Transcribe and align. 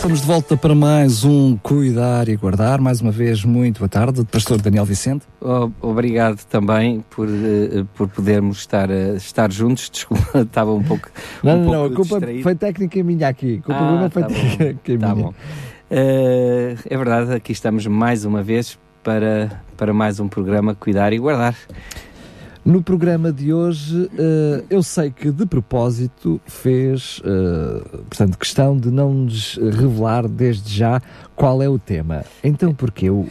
Estamos 0.00 0.22
de 0.22 0.26
volta 0.26 0.56
para 0.56 0.74
mais 0.74 1.24
um 1.24 1.58
Cuidar 1.58 2.26
e 2.30 2.34
Guardar. 2.34 2.80
Mais 2.80 3.02
uma 3.02 3.10
vez, 3.10 3.44
muito 3.44 3.80
boa 3.80 3.88
tarde, 3.88 4.24
Pastor 4.24 4.58
Daniel 4.58 4.86
Vicente. 4.86 5.26
Obrigado 5.78 6.42
também 6.46 7.04
por, 7.10 7.28
uh, 7.28 7.84
por 7.94 8.08
podermos 8.08 8.60
estar, 8.60 8.88
uh, 8.88 9.16
estar 9.16 9.52
juntos. 9.52 9.90
Desculpa, 9.90 10.38
estava 10.40 10.72
um 10.72 10.82
pouco. 10.82 11.10
Não, 11.44 11.52
um 11.52 11.64
não, 11.64 11.64
não, 11.64 11.84
a 11.84 11.88
pouco 11.88 11.96
culpa 11.96 12.14
distraído. 12.16 12.42
foi 12.42 12.54
técnica 12.54 13.04
minha 13.04 13.28
aqui. 13.28 13.60
A 13.62 13.66
culpa 13.66 13.78
Ah, 13.78 14.00
não 14.00 14.10
foi 14.10 14.22
tá 14.22 14.28
bom, 14.32 14.56
técnica 14.56 14.98
tá 14.98 15.14
minha. 15.14 15.26
bom. 15.26 15.34
Uh, 15.90 16.78
é 16.88 16.96
verdade, 16.96 17.34
aqui 17.34 17.52
estamos 17.52 17.86
mais 17.86 18.24
uma 18.24 18.42
vez 18.42 18.78
para, 19.04 19.62
para 19.76 19.92
mais 19.92 20.18
um 20.18 20.28
programa 20.28 20.74
Cuidar 20.74 21.12
e 21.12 21.18
Guardar. 21.18 21.54
No 22.70 22.80
programa 22.84 23.32
de 23.32 23.52
hoje, 23.52 24.08
eh, 24.16 24.62
eu 24.70 24.80
sei 24.80 25.10
que 25.10 25.32
de 25.32 25.44
propósito 25.44 26.40
fez, 26.46 27.20
eh, 27.24 27.82
portanto, 28.08 28.38
questão 28.38 28.76
de 28.76 28.92
não 28.92 29.12
nos 29.12 29.56
revelar 29.56 30.28
desde 30.28 30.72
já 30.72 31.02
qual 31.34 31.60
é 31.60 31.68
o 31.68 31.80
tema. 31.80 32.24
Então, 32.44 32.72
porquê? 32.72 33.10
O, 33.10 33.26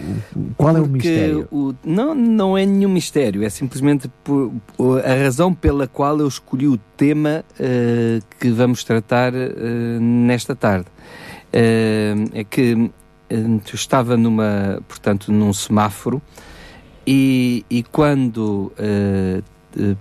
qual 0.58 0.76
é 0.76 0.82
o 0.82 0.84
Porque 0.84 0.98
mistério? 1.08 1.48
o- 1.54 1.74
não, 1.86 2.14
não 2.14 2.58
é 2.58 2.66
nenhum 2.66 2.90
mistério, 2.90 3.42
é 3.42 3.50
simplesmente 3.50 4.12
por, 4.26 4.52
a 5.06 5.14
razão 5.24 5.54
pela 5.54 5.88
qual 5.88 6.20
eu 6.20 6.28
escolhi 6.28 6.68
o 6.68 6.78
tema 6.98 7.46
eh, 7.58 8.20
que 8.42 8.50
vamos 8.50 8.84
tratar 8.84 9.32
nesta 10.02 10.54
tarde. 10.54 10.88
É 11.54 12.44
que 12.44 12.92
eu 13.30 13.62
estava 13.74 14.18
numa, 14.18 14.82
portanto, 14.86 15.32
num 15.32 15.54
semáforo 15.54 16.22
e, 17.12 17.66
e 17.72 17.82
quando, 17.82 18.72
eh, 18.78 19.42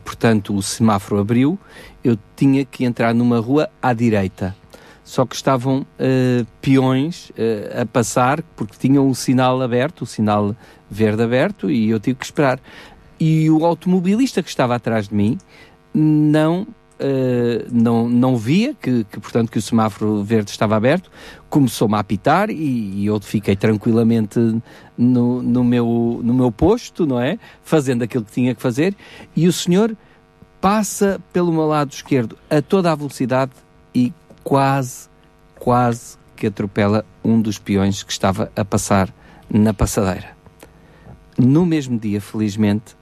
portanto, 0.05 0.55
o 0.55 0.61
semáforo 0.61 1.19
abriu, 1.19 1.59
eu 2.05 2.19
tinha 2.37 2.67
que 2.67 2.85
entrar 2.85 3.15
numa 3.15 3.41
rua 3.41 3.71
à 3.81 3.95
direita. 3.95 4.55
Só 5.03 5.25
que 5.25 5.35
estavam 5.35 5.87
eh, 5.99 6.45
peões 6.61 7.33
eh, 7.35 7.81
a 7.81 7.87
passar 7.87 8.43
porque 8.55 8.77
tinham 8.79 9.09
o 9.09 9.15
sinal 9.15 9.63
aberto, 9.63 10.03
o 10.03 10.07
sinal 10.07 10.55
verde 10.91 11.23
aberto, 11.23 11.71
e 11.71 11.89
eu 11.89 11.99
tive 11.99 12.19
que 12.19 12.27
esperar. 12.27 12.61
E 13.19 13.49
o 13.49 13.65
automobilista 13.65 14.43
que 14.43 14.51
estava 14.51 14.75
atrás 14.75 15.09
de 15.09 15.15
mim 15.15 15.39
não, 15.95 16.67
não, 17.71 18.09
não 18.09 18.37
via 18.37 18.75
que, 18.75 19.05
que, 19.05 19.21
portanto, 19.21 19.51
que 19.51 19.59
o 19.59 19.63
semáforo 19.63 20.23
verde 20.23 20.51
estava 20.51 20.77
aberto, 20.77 21.11
começou-me 21.49 21.95
a 21.95 21.99
apitar 21.99 22.51
e, 22.51 23.03
e 23.03 23.07
eu 23.07 23.21
fiquei 23.21 23.57
tranquilamente 23.57 24.39
no, 24.97 25.43
no, 25.43 25.65
meu, 25.65 26.21
no 26.23 26.35
meu 26.35 26.51
posto, 26.51 27.07
não 27.07 27.21
é? 27.21 27.39
Fazendo 27.63 28.03
aquilo 28.03 28.25
que 28.25 28.33
tinha 28.33 28.55
que 28.55 28.61
fazer, 28.61 28.95
e 29.35 29.47
o 29.47 29.53
senhor 29.53 29.97
passa 30.61 31.21
pelo 31.33 31.53
meu 31.53 31.67
lado 31.67 31.93
esquerdo 31.93 32.37
a 32.51 32.61
toda 32.61 32.91
a 32.91 32.95
velocidade 32.95 33.53
e 33.95 34.13
quase, 34.43 35.09
quase 35.59 36.19
que 36.35 36.47
atropela 36.47 37.05
um 37.25 37.41
dos 37.41 37.59
peões 37.59 38.03
que 38.03 38.13
estava 38.13 38.51
a 38.57 38.65
passar 38.65 39.13
na 39.49 39.73
passadeira. 39.73 40.37
No 41.37 41.65
mesmo 41.65 41.99
dia, 41.99 42.21
felizmente, 42.21 42.97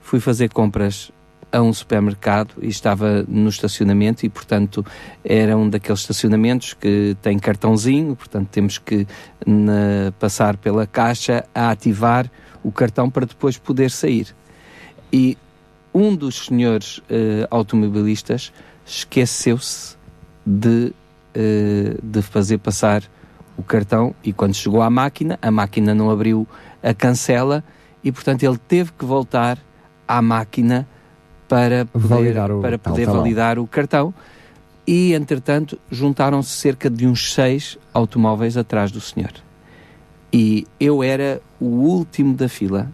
fui 0.00 0.20
fazer 0.20 0.52
compras 0.52 1.10
a 1.52 1.60
um 1.60 1.72
supermercado 1.72 2.54
e 2.62 2.68
estava 2.68 3.24
no 3.28 3.50
estacionamento 3.50 4.24
e, 4.24 4.28
portanto, 4.28 4.84
era 5.22 5.56
um 5.56 5.68
daqueles 5.68 6.00
estacionamentos 6.00 6.72
que 6.72 7.14
tem 7.20 7.38
cartãozinho, 7.38 8.16
portanto, 8.16 8.48
temos 8.48 8.78
que 8.78 9.06
na- 9.46 10.12
passar 10.18 10.56
pela 10.56 10.86
caixa 10.86 11.44
a 11.54 11.70
ativar 11.70 12.30
o 12.62 12.72
cartão 12.72 13.10
para 13.10 13.26
depois 13.26 13.58
poder 13.58 13.90
sair. 13.90 14.34
E 15.12 15.36
um 15.92 16.16
dos 16.16 16.46
senhores 16.46 17.02
eh, 17.10 17.46
automobilistas 17.50 18.50
esqueceu-se 18.86 19.96
de, 20.46 20.94
eh, 21.34 21.98
de 22.02 22.22
fazer 22.22 22.58
passar 22.58 23.02
o 23.58 23.62
cartão 23.62 24.14
e 24.24 24.32
quando 24.32 24.54
chegou 24.54 24.80
à 24.80 24.88
máquina, 24.88 25.38
a 25.42 25.50
máquina 25.50 25.94
não 25.94 26.10
abriu 26.10 26.48
a 26.82 26.94
cancela 26.94 27.62
e, 28.02 28.10
portanto, 28.10 28.42
ele 28.42 28.56
teve 28.56 28.90
que 28.92 29.04
voltar 29.04 29.58
à 30.08 30.22
máquina 30.22 30.88
para 31.52 31.84
poder, 31.84 32.06
Validar 32.08 32.50
o- 32.50 32.60
para 32.62 32.78
poder 32.78 33.04
tá 33.04 33.12
bom. 33.12 33.18
validar 33.18 33.58
o 33.58 33.66
cartão. 33.66 34.14
E, 34.86 35.12
entretanto, 35.12 35.78
juntaram-se 35.90 36.48
cerca 36.50 36.88
de 36.88 37.06
uns 37.06 37.34
seis 37.34 37.76
automóveis 37.92 38.56
atrás 38.56 38.90
do 38.90 39.00
senhor. 39.02 39.30
E 40.32 40.66
eu 40.80 41.02
era 41.02 41.42
o 41.60 41.66
último 41.66 42.34
da 42.34 42.48
fila 42.48 42.90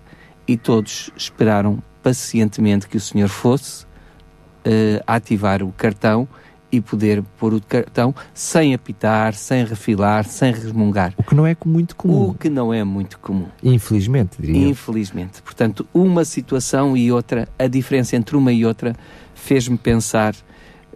e 0.47 0.57
todos 0.57 1.09
esperaram 1.17 1.79
pacientemente 2.03 2.89
que 2.89 2.97
o 2.97 3.01
senhor 3.01 3.29
fosse 3.29 3.87
eh, 4.65 5.01
ativar 5.07 5.63
o 5.63 5.71
cartão 5.73 6.27
e 6.71 6.81
poder 6.81 7.23
pôr 7.39 7.55
o 7.55 7.61
cartão 7.61 8.15
sem 8.35 8.75
apitar, 8.75 9.35
sem 9.35 9.65
refilar, 9.65 10.25
sem 10.25 10.53
resmungar. 10.53 11.15
O 11.17 11.23
que 11.23 11.35
não 11.35 11.47
é 11.47 11.57
muito 11.65 11.97
comum, 11.97 12.29
O 12.29 12.35
que 12.35 12.51
não 12.51 12.73
é 12.73 12.85
muito 12.85 13.19
comum. 13.19 13.47
infelizmente, 13.63 14.37
diria. 14.39 14.65
eu. 14.65 14.69
Infelizmente. 14.71 15.41
Portanto, 15.43 15.87
uma 15.95 16.25
situação 16.25 16.97
e 16.97 17.11
outra, 17.11 17.49
a 17.59 17.67
diferença 17.67 18.17
entre 18.17 18.37
uma 18.37 18.53
e 18.53 18.67
outra, 18.67 18.95
fez-me 19.35 19.79
pensar 19.79 20.35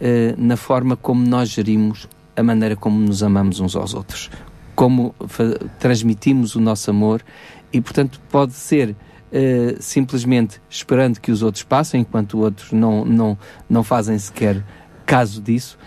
eh, 0.00 0.34
na 0.36 0.56
forma 0.56 0.96
como 0.96 1.26
nós 1.26 1.48
gerimos 1.48 2.08
a 2.36 2.42
maneira 2.42 2.76
como 2.76 2.98
nos 2.98 3.22
amamos 3.22 3.60
uns 3.60 3.74
aos 3.76 3.94
outros. 3.94 4.30
Como 4.74 5.14
transmitimos 5.78 6.54
o 6.54 6.60
nosso 6.60 6.90
amor 6.90 7.22
e, 7.72 7.80
portanto, 7.80 8.20
pode 8.30 8.52
ser 8.52 8.94
eh, 9.30 9.76
simplesmente 9.80 10.60
esperando 10.68 11.18
que 11.20 11.30
os 11.30 11.42
outros 11.42 11.62
passem, 11.62 12.02
enquanto 12.02 12.38
outros 12.38 12.72
não, 12.72 13.04
não, 13.04 13.38
não 13.68 13.82
fazem 13.82 14.18
sequer 14.18 14.62
caso 15.02 15.42
disso, 15.42 15.78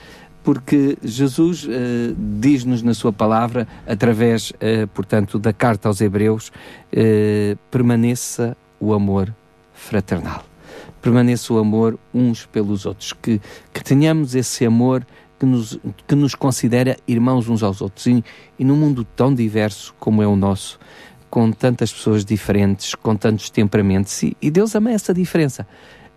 porque 0.44 0.96
Jesus 1.04 1.66
eh, 1.68 2.14
diz-nos 2.40 2.84
na 2.84 2.94
sua 2.94 3.12
palavra, 3.12 3.68
através, 3.88 4.54
eh, 4.60 4.86
portanto, 4.86 5.40
da 5.40 5.52
carta 5.52 5.88
aos 5.88 6.00
Hebreus, 6.00 6.52
eh, 6.94 7.58
permaneça 7.72 8.56
o 8.80 8.94
amor 8.94 9.34
fraternal. 9.74 10.46
Permaneça 11.02 11.52
o 11.52 11.58
amor 11.58 11.98
uns 12.14 12.46
pelos 12.46 12.86
outros. 12.86 13.12
Que, 13.12 13.42
que 13.74 13.84
tenhamos 13.84 14.36
esse 14.36 14.64
amor 14.64 15.06
que 15.40 15.48
nos, 15.48 15.80
que 16.08 16.14
nos 16.16 16.36
considera 16.36 16.96
irmãos 17.08 17.50
uns 17.50 17.64
aos 17.64 17.82
outros. 17.82 18.06
E, 18.06 18.24
e 18.60 18.64
num 18.64 18.76
mundo 18.76 19.04
tão 19.04 19.34
diverso 19.34 19.96
como 20.00 20.22
é 20.22 20.28
o 20.28 20.36
nosso, 20.36 20.80
com 21.28 21.52
tantas 21.52 21.92
pessoas 21.92 22.24
diferentes, 22.24 22.94
com 22.94 23.16
tantos 23.16 23.50
temperamentos, 23.50 24.22
e, 24.22 24.38
e 24.40 24.52
Deus 24.52 24.76
ama 24.76 24.92
essa 24.92 25.12
diferença. 25.12 25.68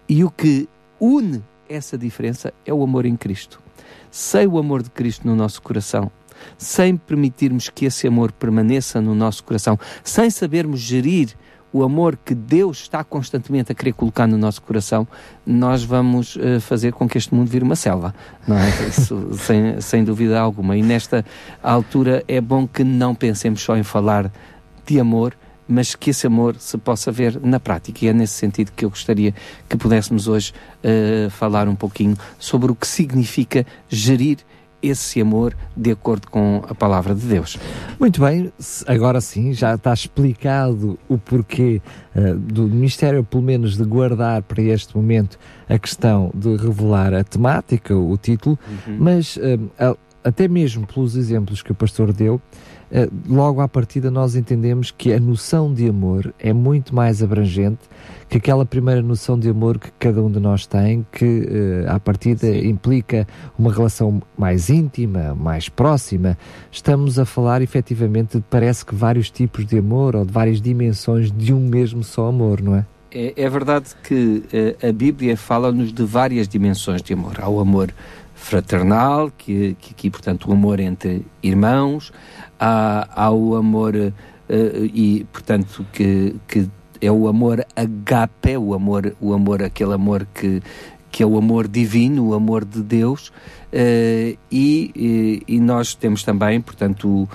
E 0.07 0.23
o 0.23 0.31
que 0.31 0.69
une 1.01 1.43
essa 1.69 1.97
diferença 1.99 2.53
é 2.65 2.73
o 2.73 2.83
amor 2.83 3.07
em 3.07 3.17
Cristo. 3.17 3.61
Sem 4.11 4.47
o 4.47 4.59
amor 4.59 4.83
de 4.83 4.91
Cristo 4.91 5.27
no 5.27 5.35
nosso 5.35 5.61
coração, 5.63 6.11
sem 6.57 6.97
permitirmos 6.97 7.69
que 7.69 7.85
esse 7.85 8.07
amor 8.07 8.33
permaneça 8.33 9.01
no 9.01 9.15
nosso 9.15 9.45
coração, 9.45 9.79
sem 10.03 10.31
sabermos 10.31 10.81
gerir 10.81 11.35
o 11.73 11.83
amor 11.83 12.17
que 12.17 12.35
Deus 12.35 12.79
está 12.79 13.05
constantemente 13.05 13.71
a 13.73 13.75
querer 13.75 13.93
colocar 13.93 14.27
no 14.27 14.39
nosso 14.39 14.63
coração, 14.63 15.07
nós 15.45 15.85
vamos 15.85 16.39
eh, 16.41 16.61
fazer 16.61 16.93
com 16.93 17.07
que 17.07 17.19
este 17.19 17.35
mundo 17.35 17.49
vire 17.49 17.65
uma 17.65 17.77
selva, 17.77 18.15
não 18.47 18.59
é? 18.59 18.69
Isso, 18.89 19.29
sem, 19.35 19.81
sem 19.81 20.03
dúvida 20.03 20.41
alguma. 20.41 20.77
E 20.77 20.83
nesta 20.83 21.25
altura 21.63 22.25
é 22.27 22.41
bom 22.41 22.67
que 22.67 22.83
não 22.83 23.15
pensemos 23.15 23.61
só 23.61 23.77
em 23.77 23.83
falar 23.83 24.33
de 24.87 24.99
amor, 24.99 25.37
mas 25.69 25.95
que 25.95 26.11
esse 26.11 26.27
amor 26.27 26.57
se 26.59 26.79
possa 26.79 27.13
ver 27.13 27.39
na 27.43 27.61
prática. 27.61 28.05
E 28.05 28.09
é 28.09 28.13
nesse 28.13 28.35
sentido 28.35 28.73
que 28.75 28.85
eu 28.85 28.91
gostaria 28.91 29.35
que 29.69 29.77
pudéssemos 29.77 30.27
hoje 30.27 30.53
eh, 30.83 31.29
falar 31.31 31.69
um 31.69 31.75
pouquinho 31.77 32.17
sobre 32.39 32.73
o 32.73 32.75
que 32.75 32.87
significa 32.87 33.67
gerir 33.89 34.39
esse 34.81 35.21
amor 35.21 35.57
de 35.77 35.91
acordo 35.91 36.29
com 36.31 36.63
a 36.69 36.73
palavra 36.75 37.13
de 37.13 37.27
Deus. 37.27 37.59
Muito 37.99 38.21
bem, 38.21 38.53
agora 38.87 39.21
sim, 39.21 39.53
já 39.53 39.75
está 39.75 39.93
explicado 39.93 40.97
o 41.09 41.19
porquê 41.19 41.83
eh, 42.15 42.35
do 42.35 42.63
Ministério, 42.63 43.25
pelo 43.25 43.43
menos, 43.43 43.77
de 43.77 43.83
guardar 43.85 44.41
para 44.43 44.63
este 44.63 44.97
momento 44.97 45.37
a 45.69 45.77
questão 45.81 46.31
de 46.33 46.55
revelar 46.57 47.13
a 47.13 47.25
temática, 47.25 47.95
o 47.97 48.17
título, 48.17 48.57
mas 48.99 49.37
eh, 49.43 49.59
a- 49.79 49.97
até 50.23 50.47
mesmo 50.47 50.87
pelos 50.87 51.17
exemplos 51.17 51.61
que 51.61 51.73
o 51.73 51.75
pastor 51.75 52.13
deu, 52.13 52.41
logo 53.29 53.61
à 53.61 53.69
partida 53.69 54.11
nós 54.11 54.35
entendemos 54.35 54.91
que 54.91 55.13
a 55.13 55.21
noção 55.21 55.73
de 55.73 55.89
amor 55.89 56.35
é 56.39 56.53
muito 56.53 56.95
mais 56.95 57.23
abrangente 57.23 57.81
que 58.29 58.37
aquela 58.37 58.67
primeira 58.67 59.01
noção 59.01 59.39
de 59.39 59.49
amor 59.49 59.79
que 59.79 59.91
cada 59.99 60.23
um 60.23 60.31
de 60.31 60.39
nós 60.39 60.67
tem, 60.67 61.07
que 61.11 61.49
eh, 61.51 61.87
à 61.89 61.99
partida 61.99 62.47
implica 62.47 63.27
uma 63.59 63.73
relação 63.73 64.23
mais 64.37 64.69
íntima, 64.69 65.35
mais 65.35 65.69
próxima. 65.69 66.37
Estamos 66.71 67.19
a 67.19 67.25
falar 67.25 67.63
efetivamente, 67.63 68.37
de, 68.37 68.45
parece 68.51 68.85
que 68.85 68.95
vários 68.95 69.31
tipos 69.31 69.65
de 69.65 69.79
amor 69.79 70.15
ou 70.15 70.27
de 70.27 70.33
várias 70.33 70.61
dimensões 70.61 71.33
de 71.33 71.55
um 71.55 71.69
mesmo 71.69 72.05
só 72.05 72.27
amor, 72.27 72.61
não 72.61 72.77
é? 72.77 72.85
É, 73.11 73.33
é 73.35 73.49
verdade 73.49 73.87
que 74.03 74.43
uh, 74.53 74.87
a 74.87 74.93
Bíblia 74.93 75.35
fala-nos 75.35 75.91
de 75.91 76.05
várias 76.05 76.47
dimensões 76.47 77.01
de 77.01 77.15
amor. 77.15 77.39
Há 77.41 77.49
o 77.49 77.59
amor 77.59 77.95
fraternal, 78.35 79.33
que, 79.37 79.75
que 79.81 79.93
aqui, 79.93 80.11
portanto, 80.11 80.51
o 80.51 80.53
amor 80.53 80.79
entre 80.79 81.25
irmãos, 81.43 82.13
há, 82.59 83.09
há 83.15 83.31
o 83.31 83.57
amor, 83.57 83.95
uh, 83.95 84.13
e, 84.51 85.27
portanto, 85.33 85.87
que, 85.93 86.37
que 86.47 86.69
é 87.01 87.11
o 87.11 87.29
amor 87.29 87.65
agape, 87.77 88.57
o 88.57 88.75
amor, 88.75 89.15
o 89.21 89.33
amor, 89.33 89.63
aquele 89.63 89.95
amor 89.95 90.27
que, 90.35 90.63
que 91.11 91.23
é 91.23 91.27
o 91.27 91.39
amor 91.39 91.69
divino, 91.69 92.29
o 92.29 92.35
amor 92.35 92.65
de 92.65 92.83
Deus, 92.83 93.29
uh, 93.29 94.39
e, 94.51 94.91
e, 94.95 95.43
e, 95.47 95.61
nós 95.61 95.95
temos 95.95 96.23
também, 96.23 96.61
portanto, 96.61 97.09
uh, 97.09 97.29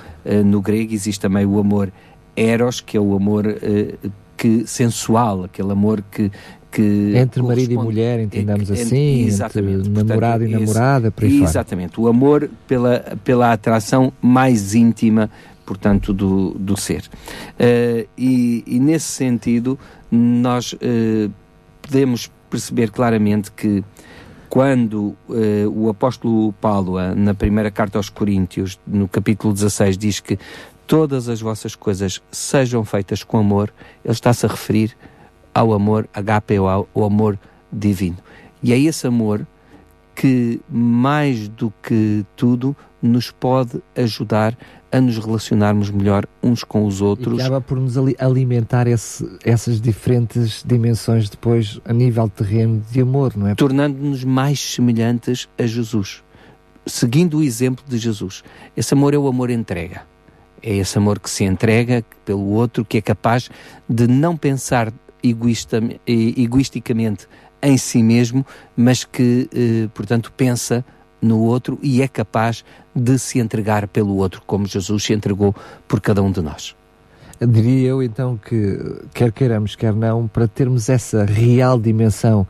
no 0.45 0.61
grego 0.61 0.93
existe 0.93 1.21
também 1.21 1.45
o 1.45 1.59
amor 1.59 1.91
eros, 2.35 2.81
que 2.81 2.97
é 2.97 2.99
o 2.99 3.15
amor 3.15 3.45
uh, 3.47 4.11
que 4.35 4.65
sensual, 4.67 5.43
aquele 5.43 5.71
amor 5.71 6.03
que, 6.11 6.31
que 6.73 7.13
entre 7.15 7.43
marido 7.43 7.71
e 7.71 7.77
mulher, 7.77 8.19
entendamos 8.19 8.71
é, 8.71 8.73
assim, 8.73 9.25
exatamente, 9.25 9.87
entre 9.87 10.03
namorado 10.03 10.43
portanto, 10.43 10.61
e 10.61 10.65
namorada, 10.65 11.11
por 11.11 11.23
aí 11.23 11.43
Exatamente, 11.43 11.95
fora. 11.95 12.07
o 12.07 12.09
amor 12.09 12.49
pela, 12.67 12.99
pela 13.23 13.53
atração 13.53 14.11
mais 14.19 14.73
íntima, 14.73 15.29
portanto, 15.65 16.11
do, 16.11 16.51
do 16.55 16.75
ser. 16.75 17.03
Uh, 17.59 18.07
e, 18.17 18.63
e, 18.65 18.79
nesse 18.79 19.05
sentido, 19.05 19.77
nós 20.11 20.73
uh, 20.73 21.31
podemos 21.79 22.31
perceber 22.49 22.89
claramente 22.89 23.51
que 23.51 23.83
quando 24.49 25.15
uh, 25.29 25.69
o 25.75 25.89
apóstolo 25.89 26.53
Paulo, 26.53 26.95
na 27.15 27.35
primeira 27.35 27.69
carta 27.69 27.99
aos 27.99 28.09
Coríntios, 28.09 28.79
no 28.85 29.07
capítulo 29.07 29.53
16, 29.53 29.95
diz 29.95 30.19
que 30.19 30.39
todas 30.87 31.29
as 31.29 31.39
vossas 31.39 31.75
coisas 31.75 32.19
sejam 32.31 32.83
feitas 32.83 33.23
com 33.23 33.37
amor, 33.37 33.71
ele 34.03 34.13
está-se 34.13 34.45
a 34.45 34.49
referir 34.49 34.95
ao 35.53 35.73
amor 35.73 36.07
agape, 36.13 36.57
ao, 36.57 36.87
ao 36.93 37.03
amor 37.03 37.37
divino. 37.71 38.17
E 38.61 38.71
é 38.71 38.79
esse 38.79 39.05
amor 39.07 39.45
que, 40.15 40.61
mais 40.69 41.47
do 41.47 41.73
que 41.81 42.25
tudo, 42.35 42.75
nos 43.01 43.31
pode 43.31 43.81
ajudar 43.95 44.57
a 44.91 45.01
nos 45.01 45.17
relacionarmos 45.17 45.89
melhor 45.89 46.25
uns 46.41 46.63
com 46.63 46.85
os 46.85 47.01
outros. 47.01 47.39
E 47.39 47.41
acaba 47.41 47.59
por 47.59 47.79
nos 47.79 47.95
alimentar 48.19 48.87
esse, 48.87 49.27
essas 49.43 49.81
diferentes 49.81 50.63
dimensões 50.65 51.29
depois 51.29 51.81
a 51.83 51.91
nível 51.91 52.29
terreno 52.29 52.81
de 52.91 53.01
amor, 53.01 53.35
não 53.35 53.47
é? 53.47 53.55
Tornando-nos 53.55 54.23
mais 54.23 54.59
semelhantes 54.59 55.49
a 55.57 55.65
Jesus, 55.65 56.23
seguindo 56.85 57.39
o 57.39 57.43
exemplo 57.43 57.83
de 57.87 57.97
Jesus. 57.97 58.43
Esse 58.77 58.93
amor 58.93 59.13
é 59.13 59.17
o 59.17 59.27
amor 59.27 59.49
entrega. 59.49 60.03
É 60.61 60.77
esse 60.77 60.97
amor 60.97 61.19
que 61.19 61.29
se 61.29 61.43
entrega 61.43 62.05
pelo 62.23 62.45
outro, 62.51 62.85
que 62.85 62.99
é 62.99 63.01
capaz 63.01 63.49
de 63.89 64.07
não 64.07 64.37
pensar 64.37 64.93
egoisticamente 65.23 67.27
em 67.61 67.77
si 67.77 68.03
mesmo, 68.03 68.45
mas 68.75 69.05
que, 69.05 69.49
eh, 69.53 69.87
portanto, 69.93 70.33
pensa 70.35 70.83
no 71.21 71.39
outro 71.39 71.79
e 71.81 72.01
é 72.01 72.07
capaz 72.07 72.65
de 72.93 73.17
se 73.17 73.39
entregar 73.39 73.87
pelo 73.87 74.17
outro, 74.17 74.41
como 74.45 74.67
Jesus 74.67 75.03
se 75.03 75.13
entregou 75.13 75.55
por 75.87 76.01
cada 76.01 76.21
um 76.21 76.31
de 76.31 76.41
nós. 76.41 76.75
Diria 77.39 77.89
eu 77.89 78.03
então 78.03 78.37
que, 78.37 78.79
quer 79.13 79.31
queiramos, 79.31 79.75
quer 79.75 79.93
não, 79.93 80.27
para 80.27 80.47
termos 80.47 80.87
essa 80.87 81.25
real 81.25 81.79
dimensão 81.79 82.45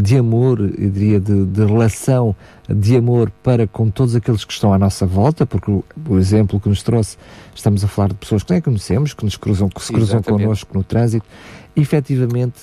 de 0.00 0.16
amor, 0.16 0.60
eu 0.60 0.90
diria 0.90 1.20
de, 1.20 1.44
de, 1.44 1.64
relação 1.64 2.34
de 2.68 2.96
amor 2.96 3.30
para 3.42 3.66
com 3.66 3.90
todos 3.90 4.16
aqueles 4.16 4.44
que 4.44 4.52
estão 4.52 4.72
à 4.72 4.78
nossa 4.78 5.06
volta, 5.06 5.44
porque 5.44 5.70
o, 5.70 5.84
o 6.08 6.18
exemplo 6.18 6.58
que 6.58 6.68
nos 6.68 6.82
trouxe, 6.82 7.18
estamos 7.54 7.84
a 7.84 7.88
falar 7.88 8.08
de 8.08 8.14
pessoas 8.14 8.42
que 8.42 8.52
nem 8.52 8.62
conhecemos, 8.62 9.12
que 9.12 9.24
nos 9.24 9.36
cruzam, 9.36 9.68
que 9.68 9.82
se 9.82 9.92
cruzam 9.92 10.16
Exatamente. 10.16 10.44
connosco 10.44 10.76
no 10.76 10.82
trânsito, 10.82 11.26
efetivamente 11.74 12.60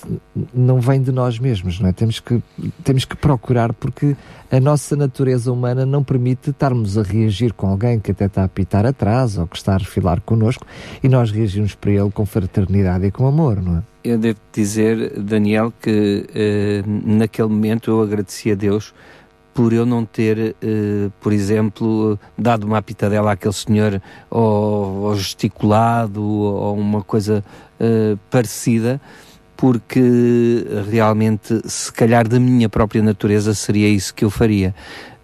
não 0.53 0.79
vem 0.79 1.01
de 1.01 1.11
nós 1.11 1.39
mesmos, 1.39 1.79
não 1.79 1.89
é? 1.89 1.93
Temos 1.93 2.19
que, 2.19 2.41
temos 2.83 3.05
que 3.05 3.15
procurar 3.15 3.73
porque 3.73 4.15
a 4.51 4.59
nossa 4.59 4.95
natureza 4.95 5.51
humana 5.51 5.85
não 5.85 6.03
permite 6.03 6.51
estarmos 6.51 6.97
a 6.97 7.03
reagir 7.03 7.53
com 7.53 7.67
alguém 7.67 7.99
que 7.99 8.11
até 8.11 8.25
está 8.25 8.43
a 8.43 8.47
pitar 8.47 8.85
atrás 8.85 9.37
ou 9.37 9.47
que 9.47 9.57
está 9.57 9.73
a 9.73 9.77
refilar 9.77 10.21
connosco 10.21 10.65
e 11.03 11.09
nós 11.09 11.31
reagimos 11.31 11.75
para 11.75 11.91
ele 11.91 12.11
com 12.11 12.25
fraternidade 12.25 13.05
e 13.05 13.11
com 13.11 13.27
amor, 13.27 13.61
não 13.61 13.77
é? 13.77 13.83
Eu 14.01 14.17
devo 14.17 14.39
dizer, 14.53 15.19
Daniel, 15.19 15.73
que 15.81 16.25
eh, 16.33 16.83
naquele 16.85 17.49
momento 17.49 17.91
eu 17.91 18.01
agradeci 18.01 18.51
a 18.51 18.55
Deus 18.55 18.93
por 19.59 19.73
eu 19.73 19.85
não 19.85 20.05
ter, 20.05 20.55
eh, 20.61 21.09
por 21.19 21.33
exemplo, 21.33 22.17
dado 22.37 22.63
uma 22.63 22.81
pitadela 22.81 23.33
àquele 23.33 23.53
senhor 23.53 24.01
ou, 24.31 25.01
ou 25.01 25.15
gesticulado 25.17 26.23
ou 26.23 26.77
uma 26.77 27.03
coisa 27.03 27.43
eh, 27.77 28.15
parecida, 28.31 29.01
porque 29.59 30.65
realmente, 30.89 31.61
se 31.65 31.91
calhar 31.91 32.25
da 32.25 32.39
minha 32.39 32.69
própria 32.69 33.03
natureza, 33.03 33.53
seria 33.53 33.89
isso 33.89 34.13
que 34.13 34.23
eu 34.23 34.29
faria. 34.29 34.73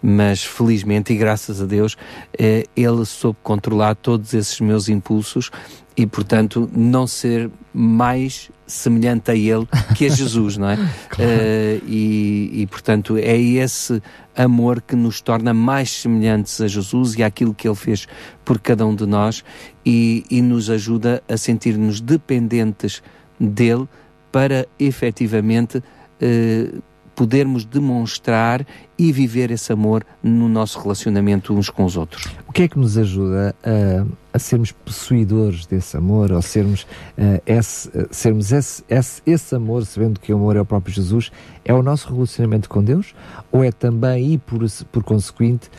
Mas 0.02 0.44
felizmente 0.44 1.10
e 1.10 1.16
graças 1.16 1.62
a 1.62 1.64
Deus, 1.64 1.96
eh, 2.38 2.64
ele 2.76 3.06
soube 3.06 3.38
controlar 3.42 3.94
todos 3.94 4.34
esses 4.34 4.60
meus 4.60 4.90
impulsos 4.90 5.50
e, 5.96 6.06
portanto, 6.06 6.68
não 6.70 7.06
ser 7.06 7.50
mais 7.72 8.50
semelhante 8.66 9.30
a 9.30 9.34
ele 9.34 9.66
que 9.96 10.04
a 10.04 10.10
Jesus, 10.10 10.58
não 10.58 10.68
é? 10.68 10.76
claro. 11.08 11.30
uh, 11.30 11.88
e, 11.88 12.50
e, 12.60 12.66
portanto, 12.66 13.16
é 13.16 13.38
esse 13.38 14.02
amor 14.36 14.82
que 14.82 14.94
nos 14.94 15.22
torna 15.22 15.54
mais 15.54 15.90
semelhantes 15.90 16.60
a 16.60 16.68
Jesus 16.68 17.14
e 17.14 17.22
àquilo 17.22 17.54
que 17.54 17.66
ele 17.66 17.74
fez 17.74 18.06
por 18.44 18.60
cada 18.60 18.84
um 18.84 18.94
de 18.94 19.06
nós 19.06 19.42
e, 19.84 20.24
e 20.30 20.42
nos 20.42 20.68
ajuda 20.68 21.22
a 21.26 21.38
sentir-nos 21.38 22.02
dependentes 22.02 23.02
dele 23.40 23.88
para 24.36 24.68
efetivamente 24.78 25.78
uh, 25.78 26.82
podermos 27.14 27.64
demonstrar 27.64 28.66
e 28.98 29.10
viver 29.10 29.50
esse 29.50 29.72
amor 29.72 30.04
no 30.22 30.46
nosso 30.46 30.78
relacionamento 30.78 31.54
uns 31.54 31.70
com 31.70 31.86
os 31.86 31.96
outros. 31.96 32.26
O 32.46 32.52
que 32.52 32.64
é 32.64 32.68
que 32.68 32.78
nos 32.78 32.98
ajuda 32.98 33.56
a, 33.64 34.06
a 34.34 34.38
sermos 34.38 34.72
possuidores 34.72 35.64
desse 35.64 35.96
amor, 35.96 36.32
ou 36.32 36.42
sermos, 36.42 36.82
uh, 36.82 37.40
esse, 37.46 37.88
uh, 37.88 38.06
sermos 38.10 38.52
esse, 38.52 38.84
esse, 38.90 39.22
esse 39.24 39.54
amor, 39.54 39.86
sabendo 39.86 40.20
que 40.20 40.30
o 40.34 40.36
amor 40.36 40.56
é 40.56 40.60
o 40.60 40.66
próprio 40.66 40.94
Jesus, 40.94 41.32
é 41.64 41.72
o 41.72 41.82
nosso 41.82 42.12
relacionamento 42.12 42.68
com 42.68 42.84
Deus? 42.84 43.14
Ou 43.50 43.64
é 43.64 43.72
também, 43.72 44.34
e 44.34 44.36
por, 44.36 44.60
por 44.92 45.02
conseguinte, 45.02 45.70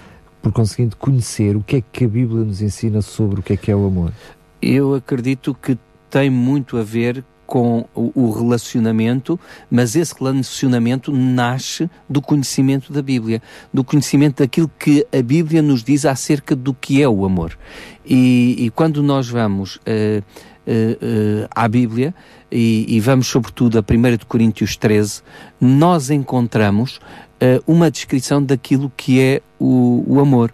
por 0.41 0.51
conseguinte, 0.51 0.95
conhecer 0.95 1.55
o 1.55 1.61
que 1.61 1.75
é 1.75 1.81
que 1.91 2.05
a 2.05 2.07
Bíblia 2.07 2.43
nos 2.43 2.59
ensina 2.59 3.03
sobre 3.03 3.39
o 3.39 3.43
que 3.43 3.53
é 3.53 3.57
que 3.57 3.69
é 3.69 3.75
o 3.75 3.85
amor? 3.85 4.11
Eu 4.59 4.95
acredito 4.95 5.53
que 5.53 5.77
tem 6.09 6.31
muito 6.31 6.75
a 6.77 6.83
ver 6.83 7.23
com 7.47 7.85
o 7.95 8.29
relacionamento, 8.29 9.39
mas 9.71 9.95
esse 9.95 10.13
relacionamento 10.13 11.13
nasce 11.13 11.89
do 12.07 12.21
conhecimento 12.21 12.91
da 12.91 13.01
Bíblia, 13.01 13.41
do 13.73 13.85
conhecimento 13.85 14.43
daquilo 14.43 14.69
que 14.77 15.07
a 15.17 15.21
Bíblia 15.21 15.61
nos 15.61 15.81
diz 15.81 16.05
acerca 16.05 16.53
do 16.53 16.73
que 16.73 17.01
é 17.01 17.07
o 17.07 17.25
amor. 17.25 17.57
E, 18.05 18.55
e 18.59 18.69
quando 18.69 19.01
nós 19.01 19.29
vamos 19.29 19.77
uh, 19.77 19.79
uh, 19.79 20.21
uh, 20.21 21.47
à 21.49 21.67
Bíblia 21.69 22.13
e, 22.51 22.85
e, 22.89 22.99
vamos 22.99 23.27
sobretudo 23.27 23.79
a 23.79 23.81
1 23.81 24.25
Coríntios 24.27 24.75
13, 24.75 25.21
nós 25.59 26.09
encontramos 26.09 26.99
uma 27.67 27.91
descrição 27.91 28.43
daquilo 28.43 28.91
que 28.97 29.21
é 29.21 29.41
o, 29.59 30.03
o 30.07 30.19
amor. 30.19 30.51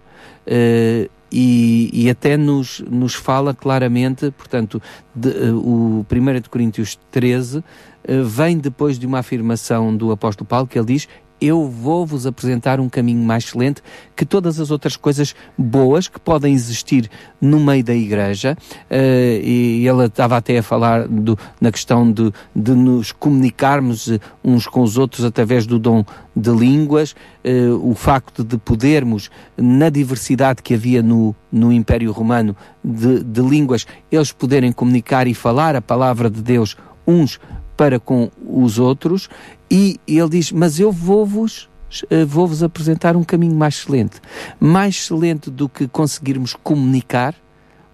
E, 1.35 1.89
e 1.91 2.11
até 2.11 2.37
nos, 2.37 2.79
nos 2.81 3.15
fala 3.15 3.55
claramente, 3.55 4.29
portanto, 4.29 4.79
de, 5.15 5.29
uh, 5.29 5.57
o 5.57 6.05
1 6.11 6.41
de 6.41 6.47
Coríntios 6.47 6.99
13 7.09 7.57
uh, 7.57 7.63
eh, 8.03 8.21
vem 8.21 8.59
depois 8.59 8.99
de 8.99 9.07
uma 9.07 9.17
afirmação 9.17 9.97
do 9.97 10.11
apóstolo 10.11 10.47
Paulo 10.47 10.67
que 10.67 10.77
ele 10.77 10.85
diz 10.85 11.07
eu 11.43 11.67
vou-vos 11.67 12.25
apresentar 12.25 12.79
um 12.79 12.87
caminho 12.87 13.21
mais 13.21 13.43
excelente 13.43 13.81
que 14.15 14.25
todas 14.25 14.61
as 14.61 14.71
outras 14.71 14.95
coisas 14.95 15.35
boas 15.57 16.07
que 16.07 16.19
podem 16.19 16.53
existir 16.53 17.09
no 17.41 17.59
meio 17.59 17.83
da 17.83 17.93
igreja. 17.93 18.57
Uh, 18.89 19.43
e 19.43 19.85
ele 19.85 20.05
estava 20.05 20.37
até 20.37 20.59
a 20.59 20.63
falar 20.63 21.05
do, 21.07 21.37
na 21.59 21.69
questão 21.71 22.09
de, 22.09 22.31
de 22.55 22.71
nos 22.71 23.11
comunicarmos 23.11 24.09
uns 24.43 24.67
com 24.67 24.81
os 24.81 24.97
outros 24.97 25.25
através 25.25 25.65
do 25.67 25.77
dom 25.77 26.05
de 26.33 26.49
línguas, 26.49 27.13
uh, 27.43 27.89
o 27.89 27.93
facto 27.93 28.43
de 28.43 28.57
podermos, 28.57 29.29
na 29.57 29.89
diversidade 29.89 30.63
que 30.63 30.73
havia 30.73 31.03
no, 31.03 31.35
no 31.51 31.73
Império 31.73 32.11
Romano 32.13 32.55
de, 32.83 33.21
de 33.21 33.41
línguas, 33.41 33.85
eles 34.09 34.31
poderem 34.31 34.71
comunicar 34.71 35.27
e 35.27 35.33
falar 35.33 35.75
a 35.75 35.81
palavra 35.81 36.29
de 36.29 36.41
Deus 36.41 36.77
uns 37.05 37.37
para 37.75 37.99
com 37.99 38.29
os 38.47 38.79
outros, 38.79 39.29
e 39.73 39.99
ele 40.07 40.29
diz: 40.29 40.51
Mas 40.51 40.79
eu 40.79 40.91
vou-vos 40.91 41.67
eh, 42.09 42.25
vou-vos 42.25 42.61
apresentar 42.61 43.15
um 43.15 43.23
caminho 43.23 43.55
mais 43.55 43.75
excelente. 43.75 44.21
Mais 44.59 44.95
excelente 44.95 45.49
do 45.49 45.67
que 45.67 45.87
conseguirmos 45.87 46.53
comunicar, 46.53 47.35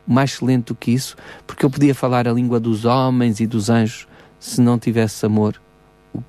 mais 0.06 0.32
excelente 0.32 0.66
do 0.66 0.76
que 0.76 0.92
isso, 0.92 1.16
porque 1.48 1.66
eu 1.66 1.70
podia 1.70 1.96
falar 1.96 2.28
a 2.28 2.34
língua 2.34 2.60
dos 2.60 2.84
homens 2.84 3.40
e 3.40 3.48
dos 3.48 3.70
anjos 3.70 4.08
se 4.40 4.60
não 4.60 4.78
tivesse 4.78 5.26
amor. 5.26 5.62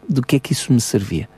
Do 0.08 0.22
que 0.22 0.36
é 0.36 0.38
que 0.38 0.52
isso 0.52 0.72
me 0.72 0.80
servia? 0.80 1.28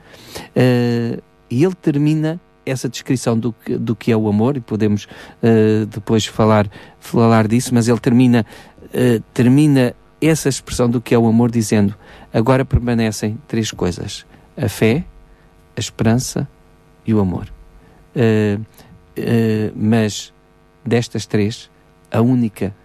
Uh, 0.49 1.21
e 1.49 1.63
ele 1.63 1.75
termina 1.75 2.39
essa 2.65 2.89
descrição 2.89 3.37
do, 3.37 3.53
do 3.79 3.95
que 3.95 4.11
é 4.11 4.17
o 4.17 4.27
amor, 4.27 4.57
e 4.57 4.61
podemos 4.61 5.05
uh, 5.05 5.85
depois 5.85 6.25
falar, 6.25 6.69
falar 6.99 7.47
disso, 7.47 7.73
mas 7.73 7.87
ele 7.87 7.99
termina, 7.99 8.45
uh, 8.85 9.23
termina 9.33 9.95
essa 10.27 10.49
expressão 10.49 10.89
do 10.89 11.01
que 11.01 11.13
é 11.13 11.17
o 11.17 11.27
amor, 11.27 11.51
dizendo: 11.51 11.95
agora 12.33 12.63
permanecem 12.63 13.37
três 13.47 13.71
coisas: 13.71 14.25
a 14.55 14.69
fé, 14.69 15.03
a 15.75 15.79
esperança 15.79 16.47
e 17.05 17.13
o 17.13 17.19
amor. 17.19 17.51
Uh, 18.15 18.61
uh, 18.61 19.73
mas 19.75 20.33
destas 20.85 21.25
três, 21.25 21.69
a 22.11 22.21
única 22.21 22.75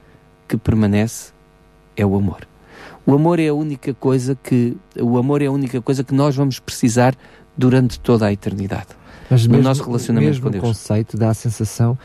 que 0.47 0.57
permanece 0.57 1.33
é 1.97 2.04
o 2.04 2.16
amor. 2.16 2.47
O 3.04 3.14
amor 3.14 3.40
é 3.40 3.49
a 3.49 3.54
única 3.54 3.95
coisa 3.95 4.35
que 4.35 4.76
o 5.00 5.18
amor 5.18 5.42
é 5.42 5.47
a 5.47 5.52
única 5.52 5.80
coisa 5.80 6.04
que 6.04 6.14
nós 6.14 6.37
vamos 6.37 6.59
precisar 6.59 7.14
durante 7.57 7.99
toda 7.99 8.26
a 8.26 8.33
eternidade. 8.33 8.88
Mas 9.30 9.47
no 9.47 9.52
mesmo, 9.52 9.68
nosso 9.68 9.85
relacionamento 9.85 10.30
mesmo 10.30 10.45
com 10.45 10.50
Deus. 10.50 10.64
O 10.64 10.66
conceito 10.68 11.16
dá 11.16 11.30
a 11.30 11.35
sensação 11.35 11.99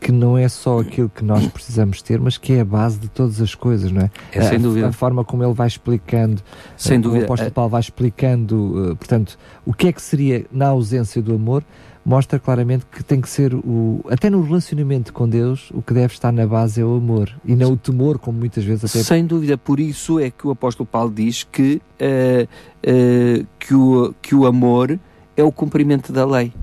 que 0.00 0.10
não 0.10 0.36
é 0.36 0.48
só 0.48 0.80
aquilo 0.80 1.10
que 1.10 1.22
nós 1.22 1.46
precisamos 1.48 2.00
ter, 2.00 2.18
mas 2.18 2.38
que 2.38 2.54
é 2.54 2.60
a 2.60 2.64
base 2.64 2.98
de 2.98 3.08
todas 3.08 3.40
as 3.40 3.54
coisas, 3.54 3.92
não 3.92 4.02
é? 4.02 4.10
é 4.32 4.40
sem 4.40 4.56
a, 4.56 4.60
dúvida. 4.60 4.88
A 4.88 4.92
forma 4.92 5.24
como 5.24 5.44
ele 5.44 5.52
vai 5.52 5.68
explicando, 5.68 6.42
sem 6.76 6.98
uh, 6.98 7.02
dúvida. 7.02 7.22
o 7.22 7.24
apóstolo 7.24 7.52
Paulo 7.52 7.70
vai 7.70 7.80
explicando, 7.80 8.92
uh, 8.92 8.96
portanto, 8.96 9.38
o 9.64 9.74
que 9.74 9.88
é 9.88 9.92
que 9.92 10.00
seria 10.00 10.46
na 10.50 10.68
ausência 10.68 11.20
do 11.20 11.34
amor, 11.34 11.62
mostra 12.04 12.38
claramente 12.38 12.86
que 12.90 13.04
tem 13.04 13.20
que 13.20 13.28
ser 13.28 13.54
o 13.54 14.00
até 14.08 14.30
no 14.30 14.42
relacionamento 14.42 15.12
com 15.12 15.28
Deus 15.28 15.70
o 15.70 15.82
que 15.82 15.92
deve 15.92 16.14
estar 16.14 16.32
na 16.32 16.46
base 16.46 16.80
é 16.80 16.84
o 16.84 16.96
amor 16.96 17.30
e 17.44 17.54
não 17.54 17.72
o 17.72 17.76
temor 17.76 18.18
como 18.18 18.38
muitas 18.38 18.64
vezes 18.64 18.84
até 18.84 19.04
sem 19.04 19.26
dúvida 19.26 19.58
por 19.58 19.78
isso 19.78 20.18
é 20.18 20.30
que 20.30 20.46
o 20.46 20.50
apóstolo 20.50 20.86
Paulo 20.86 21.12
diz 21.14 21.44
que 21.44 21.80
uh, 22.00 22.48
uh, 22.90 23.46
que 23.58 23.74
o 23.74 24.14
que 24.22 24.34
o 24.34 24.46
amor 24.46 24.98
é 25.36 25.44
o 25.44 25.52
cumprimento 25.52 26.10
da 26.10 26.24
lei 26.24 26.54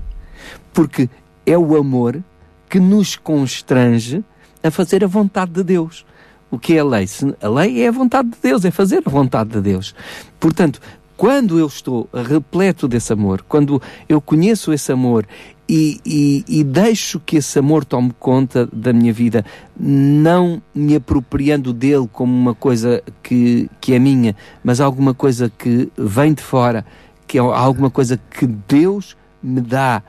porque 0.74 1.08
é 1.46 1.56
o 1.56 1.76
amor 1.76 2.20
que 2.68 2.78
nos 2.78 3.16
constrange 3.16 4.24
a 4.62 4.70
fazer 4.70 5.04
a 5.04 5.06
vontade 5.06 5.52
de 5.52 5.62
Deus. 5.62 6.04
O 6.50 6.58
que 6.58 6.74
é 6.74 6.78
a 6.80 6.84
lei? 6.84 7.06
A 7.42 7.48
lei 7.48 7.82
é 7.82 7.88
a 7.88 7.92
vontade 7.92 8.28
de 8.30 8.38
Deus, 8.42 8.64
é 8.64 8.70
fazer 8.70 9.02
a 9.04 9.10
vontade 9.10 9.50
de 9.50 9.60
Deus. 9.60 9.94
Portanto, 10.40 10.80
quando 11.16 11.58
eu 11.58 11.66
estou 11.66 12.08
repleto 12.14 12.86
desse 12.86 13.12
amor, 13.12 13.44
quando 13.48 13.82
eu 14.08 14.20
conheço 14.20 14.72
esse 14.72 14.92
amor 14.92 15.26
e, 15.68 16.00
e, 16.06 16.44
e, 16.48 16.64
deixo 16.64 17.20
que 17.20 17.36
esse 17.36 17.58
amor 17.58 17.84
tome 17.84 18.14
conta 18.18 18.66
da 18.72 18.92
minha 18.92 19.12
vida, 19.12 19.44
não 19.78 20.62
me 20.72 20.94
apropriando 20.94 21.74
dele 21.74 22.08
como 22.10 22.32
uma 22.32 22.54
coisa 22.54 23.02
que, 23.22 23.68
que 23.80 23.92
é 23.92 23.98
minha, 23.98 24.34
mas 24.64 24.80
alguma 24.80 25.12
coisa 25.12 25.52
que 25.58 25.90
vem 25.98 26.32
de 26.32 26.42
fora, 26.42 26.86
que 27.26 27.36
é 27.36 27.40
alguma 27.40 27.90
coisa 27.90 28.18
que 28.30 28.46
Deus 28.46 29.16
me 29.42 29.60
dá 29.60 30.02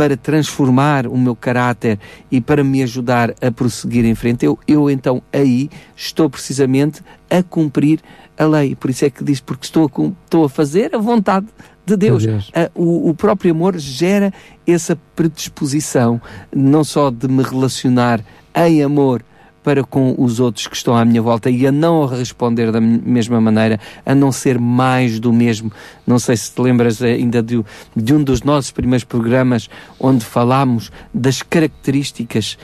para 0.00 0.16
transformar 0.16 1.06
o 1.06 1.14
meu 1.14 1.36
caráter 1.36 1.98
e 2.30 2.40
para 2.40 2.64
me 2.64 2.82
ajudar 2.82 3.34
a 3.38 3.50
prosseguir 3.50 4.06
em 4.06 4.14
frente, 4.14 4.46
eu, 4.46 4.58
eu 4.66 4.88
então 4.88 5.22
aí 5.30 5.68
estou 5.94 6.30
precisamente 6.30 7.02
a 7.28 7.42
cumprir 7.42 8.00
a 8.38 8.46
lei. 8.46 8.74
Por 8.74 8.88
isso 8.88 9.04
é 9.04 9.10
que 9.10 9.22
diz, 9.22 9.40
porque 9.40 9.66
estou 9.66 9.84
a, 9.84 10.24
estou 10.24 10.44
a 10.46 10.48
fazer 10.48 10.94
a 10.94 10.98
vontade 10.98 11.48
de 11.84 11.98
Deus. 11.98 12.24
Deus. 12.24 12.50
o, 12.74 13.10
o, 13.10 13.14
próprio 13.14 13.52
amor 13.52 13.76
gera 13.76 14.32
essa 14.66 14.98
predisposição, 15.14 16.18
não 16.50 16.82
só 16.82 17.10
de 17.10 17.28
me 17.28 17.42
relacionar 17.42 18.24
em 18.54 18.82
amor 18.82 19.22
para 19.62 19.84
com 19.84 20.14
os 20.18 20.40
outros 20.40 20.66
que 20.66 20.76
estão 20.76 20.96
à 20.96 21.04
minha 21.04 21.20
volta 21.20 21.50
e 21.50 21.66
a 21.66 21.72
não 21.72 22.06
responder 22.06 22.72
da 22.72 22.80
mesma 22.80 23.40
maneira, 23.40 23.78
a 24.04 24.14
não 24.14 24.32
ser 24.32 24.58
mais 24.58 25.20
do 25.20 25.32
mesmo. 25.32 25.70
Não 26.06 26.18
sei 26.18 26.36
se 26.36 26.52
te 26.52 26.60
lembras 26.60 27.02
ainda 27.02 27.42
de, 27.42 27.62
de 27.94 28.14
um 28.14 28.22
dos 28.22 28.42
nossos 28.42 28.70
primeiros 28.70 29.04
programas 29.04 29.68
onde 29.98 30.24
falámos 30.24 30.90
das 31.12 31.42
características 31.42 32.56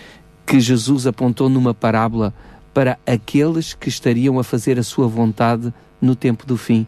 que 0.46 0.60
Jesus 0.60 1.06
apontou 1.06 1.48
numa 1.48 1.74
parábola 1.74 2.32
para 2.72 2.98
aqueles 3.06 3.74
que 3.74 3.88
estariam 3.88 4.38
a 4.38 4.44
fazer 4.44 4.78
a 4.78 4.82
sua 4.82 5.06
vontade 5.06 5.72
no 6.00 6.14
tempo 6.14 6.46
do 6.46 6.56
fim. 6.56 6.86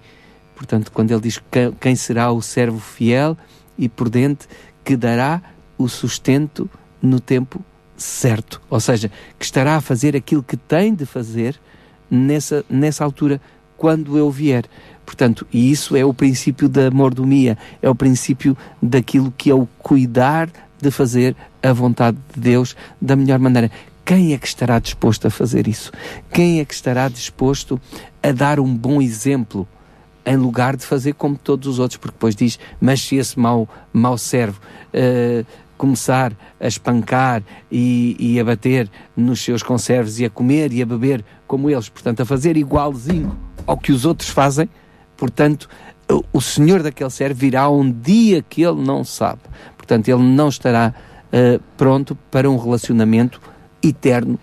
Portanto, 0.55 0.91
quando 0.93 1.11
ele 1.11 1.21
diz 1.21 1.41
quem 1.81 1.95
será 1.95 2.31
o 2.31 2.43
servo 2.43 2.79
fiel 2.79 3.37
e 3.77 3.89
prudente 3.89 4.47
que 4.85 4.97
dará 4.97 5.43
o 5.77 5.89
sustento 5.89 6.69
no 7.01 7.21
tempo 7.21 7.65
certo, 7.99 8.63
ou 8.71 8.81
seja, 8.81 9.11
que 9.39 9.45
estará 9.45 9.77
a 9.77 9.81
fazer 9.81 10.17
aquilo 10.17 10.43
que 10.43 10.57
tem 10.57 10.95
de 10.95 11.05
fazer 11.05 11.61
nessa, 12.11 12.65
nessa 12.71 13.05
altura, 13.05 13.41
quando 13.77 14.17
eu 14.17 14.31
vier. 14.31 14.65
Portanto, 15.05 15.47
e 15.53 15.71
isso 15.71 15.97
é 15.97 16.05
o 16.05 16.15
princípio 16.15 16.69
da 16.69 16.91
mordomia, 16.91 17.59
é 17.83 17.89
o 17.91 17.95
princípio 17.95 18.57
daquilo 18.81 19.33
que 19.37 19.51
é 19.51 19.55
o 19.55 19.67
cuidar 19.79 20.49
de 20.81 20.91
fazer 20.91 21.35
a 21.63 21.73
vontade 21.73 22.17
de 22.35 22.41
Deus 22.41 22.77
da 23.01 23.17
melhor 23.17 23.39
maneira. 23.39 23.71
Quem 24.05 24.33
é 24.33 24.39
que 24.39 24.47
estará 24.47 24.79
disposto 24.79 25.27
a 25.27 25.31
fazer 25.31 25.69
isso? 25.69 25.93
Quem 26.33 26.61
é 26.61 26.65
que 26.65 26.73
estará 26.73 27.09
disposto 27.09 27.81
a 28.23 28.33
dar 28.33 28.59
um 28.59 28.75
bom 28.75 29.03
exemplo 29.03 29.69
em 30.25 30.37
lugar 30.37 30.77
de 30.77 30.85
fazer 30.85 31.15
como 31.15 31.37
todos 31.37 31.69
os 31.69 31.79
outros? 31.79 31.99
Porque 31.99 32.15
depois 32.15 32.35
diz, 32.35 32.59
mas 32.81 33.03
se 33.03 33.17
esse 33.17 33.39
mau, 33.39 33.69
mau 33.93 34.17
servo 34.17 34.61
uh, 34.95 35.47
começar 35.79 36.33
a 36.61 36.67
espancar 36.67 37.43
e, 37.73 38.17
e, 38.19 38.39
a 38.39 38.45
bater 38.45 38.91
nos 39.17 39.41
seus 39.41 39.63
conservos 39.63 40.21
e 40.21 40.27
a 40.27 40.31
comer 40.31 40.73
e 40.73 40.83
a 40.83 40.87
beber 40.87 41.25
como 41.47 41.71
eles, 41.71 41.89
portanto, 41.89 42.21
a 42.21 42.27
fazer 42.27 42.57
igualzinho 42.57 43.39
ao 43.67 43.79
que 43.79 43.93
os 43.93 44.05
outros 44.05 44.29
fazem, 44.29 44.69
portanto, 45.17 45.69
o 46.33 46.41
Senhor 46.41 46.83
daquele 46.83 47.11
ser 47.11 47.33
virá 47.33 47.69
um 47.71 47.91
dia 47.91 48.43
que 48.43 48.63
ele 48.63 48.81
não 48.83 49.05
sabe. 49.05 49.41
Portanto, 49.77 50.09
ele 50.09 50.23
não 50.23 50.49
estará 50.49 50.95
uh, 51.27 51.63
pronto 51.77 52.17
para 52.31 52.51
um 52.51 52.57
relacionamento 52.57 53.41
eterno 53.83 54.39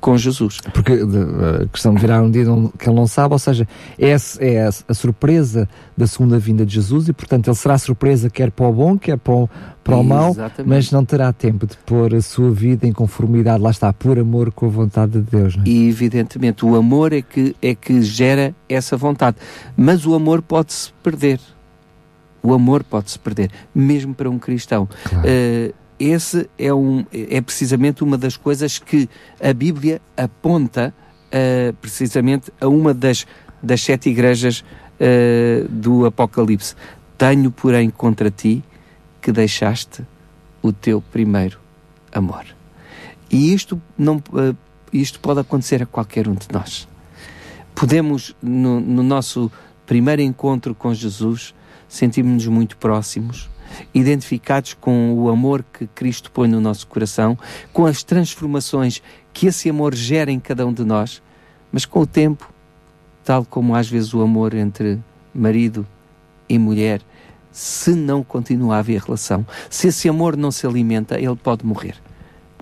com 0.00 0.16
Jesus. 0.16 0.58
Porque 0.72 0.92
a 0.92 1.66
questão 1.68 1.94
de 1.94 2.00
virar 2.00 2.22
um 2.22 2.30
dia 2.30 2.44
que 2.78 2.88
ele 2.88 2.96
não 2.96 3.06
sabe, 3.06 3.34
ou 3.34 3.38
seja, 3.38 3.68
é, 3.98 4.16
é 4.40 4.66
a, 4.66 4.94
surpresa 4.94 5.68
da 5.96 6.06
segunda 6.06 6.38
vinda 6.38 6.64
de 6.64 6.74
Jesus 6.74 7.08
e, 7.08 7.12
portanto, 7.12 7.48
ele 7.48 7.56
será 7.56 7.76
surpresa 7.78 8.30
quer 8.30 8.50
para 8.50 8.66
o 8.66 8.72
bom, 8.72 8.98
quer 8.98 9.18
para 9.18 9.32
o, 9.32 9.50
para 9.84 9.96
o 9.96 10.04
mal, 10.04 10.34
mas 10.64 10.90
não 10.90 11.04
terá 11.04 11.32
tempo 11.32 11.66
de 11.66 11.76
pôr 11.78 12.14
a 12.14 12.22
sua 12.22 12.50
vida 12.50 12.86
em 12.86 12.92
conformidade, 12.92 13.62
lá 13.62 13.70
está, 13.70 13.92
por 13.92 14.18
amor 14.18 14.50
com 14.52 14.66
a 14.66 14.70
vontade 14.70 15.12
de 15.12 15.20
Deus. 15.20 15.56
É? 15.58 15.68
E, 15.68 15.88
evidentemente, 15.88 16.64
o 16.64 16.74
amor 16.74 17.12
é 17.12 17.22
que, 17.22 17.54
é 17.60 17.74
que 17.74 18.00
gera 18.02 18.54
essa 18.68 18.96
vontade. 18.96 19.36
Mas 19.76 20.06
o 20.06 20.14
amor 20.14 20.42
pode-se 20.42 20.92
perder. 21.02 21.40
O 22.42 22.54
amor 22.54 22.82
pode-se 22.82 23.18
perder, 23.18 23.50
mesmo 23.74 24.14
para 24.14 24.30
um 24.30 24.38
cristão. 24.38 24.88
Claro. 25.04 25.28
Uh, 25.28 25.74
esse 26.00 26.48
é, 26.58 26.72
um, 26.72 27.04
é 27.12 27.42
precisamente 27.42 28.02
uma 28.02 28.16
das 28.16 28.34
coisas 28.34 28.78
que 28.78 29.06
a 29.38 29.52
Bíblia 29.52 30.00
aponta 30.16 30.94
uh, 31.26 31.74
precisamente 31.74 32.50
a 32.58 32.66
uma 32.66 32.94
das, 32.94 33.26
das 33.62 33.82
sete 33.82 34.08
igrejas 34.08 34.64
uh, 34.98 35.68
do 35.68 36.06
Apocalipse. 36.06 36.74
Tenho, 37.18 37.50
porém, 37.50 37.90
contra 37.90 38.30
ti 38.30 38.64
que 39.20 39.30
deixaste 39.30 40.02
o 40.62 40.72
teu 40.72 41.02
primeiro 41.02 41.60
amor. 42.10 42.46
E 43.30 43.52
isto, 43.52 43.80
não, 43.98 44.16
uh, 44.16 44.56
isto 44.90 45.20
pode 45.20 45.40
acontecer 45.40 45.82
a 45.82 45.86
qualquer 45.86 46.26
um 46.26 46.34
de 46.34 46.46
nós. 46.50 46.88
Podemos, 47.74 48.34
no, 48.42 48.80
no 48.80 49.02
nosso 49.02 49.52
primeiro 49.84 50.22
encontro 50.22 50.74
com 50.74 50.94
Jesus, 50.94 51.54
sentirmos-nos 51.86 52.46
muito 52.46 52.78
próximos, 52.78 53.49
identificados 53.94 54.74
com 54.74 55.12
o 55.14 55.28
amor 55.28 55.64
que 55.72 55.86
Cristo 55.86 56.30
põe 56.30 56.48
no 56.48 56.60
nosso 56.60 56.86
coração, 56.86 57.38
com 57.72 57.86
as 57.86 58.02
transformações 58.02 59.02
que 59.32 59.46
esse 59.46 59.70
amor 59.70 59.94
gera 59.94 60.30
em 60.30 60.40
cada 60.40 60.66
um 60.66 60.72
de 60.72 60.84
nós, 60.84 61.22
mas 61.72 61.84
com 61.84 62.00
o 62.00 62.06
tempo, 62.06 62.52
tal 63.24 63.44
como 63.44 63.74
às 63.74 63.88
vezes 63.88 64.12
o 64.12 64.22
amor 64.22 64.54
entre 64.54 64.98
marido 65.34 65.86
e 66.48 66.58
mulher, 66.58 67.00
se 67.52 67.94
não 67.94 68.22
continua 68.22 68.76
a 68.76 68.78
haver 68.78 69.00
relação, 69.00 69.46
se 69.68 69.88
esse 69.88 70.08
amor 70.08 70.36
não 70.36 70.50
se 70.50 70.66
alimenta, 70.66 71.18
ele 71.18 71.36
pode 71.36 71.64
morrer. 71.64 71.96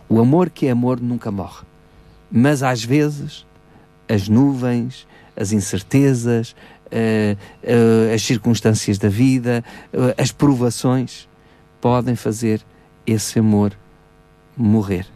O 0.08 0.20
amor 0.20 0.50
que 0.50 0.66
é 0.66 0.70
amor 0.70 1.00
nunca 1.00 1.30
morre. 1.30 1.66
Mas 2.30 2.62
às 2.62 2.82
vezes, 2.82 3.46
as 4.08 4.28
nuvens, 4.28 5.06
as 5.36 5.52
incertezas, 5.52 6.56
as 8.14 8.22
circunstâncias 8.22 8.98
da 8.98 9.08
vida, 9.08 9.64
uh, 9.92 10.20
as 10.20 10.32
provações, 10.32 11.28
podem 11.80 12.16
fazer 12.16 12.60
esse 13.06 13.38
amor 13.38 13.72
morrer. 14.56 15.06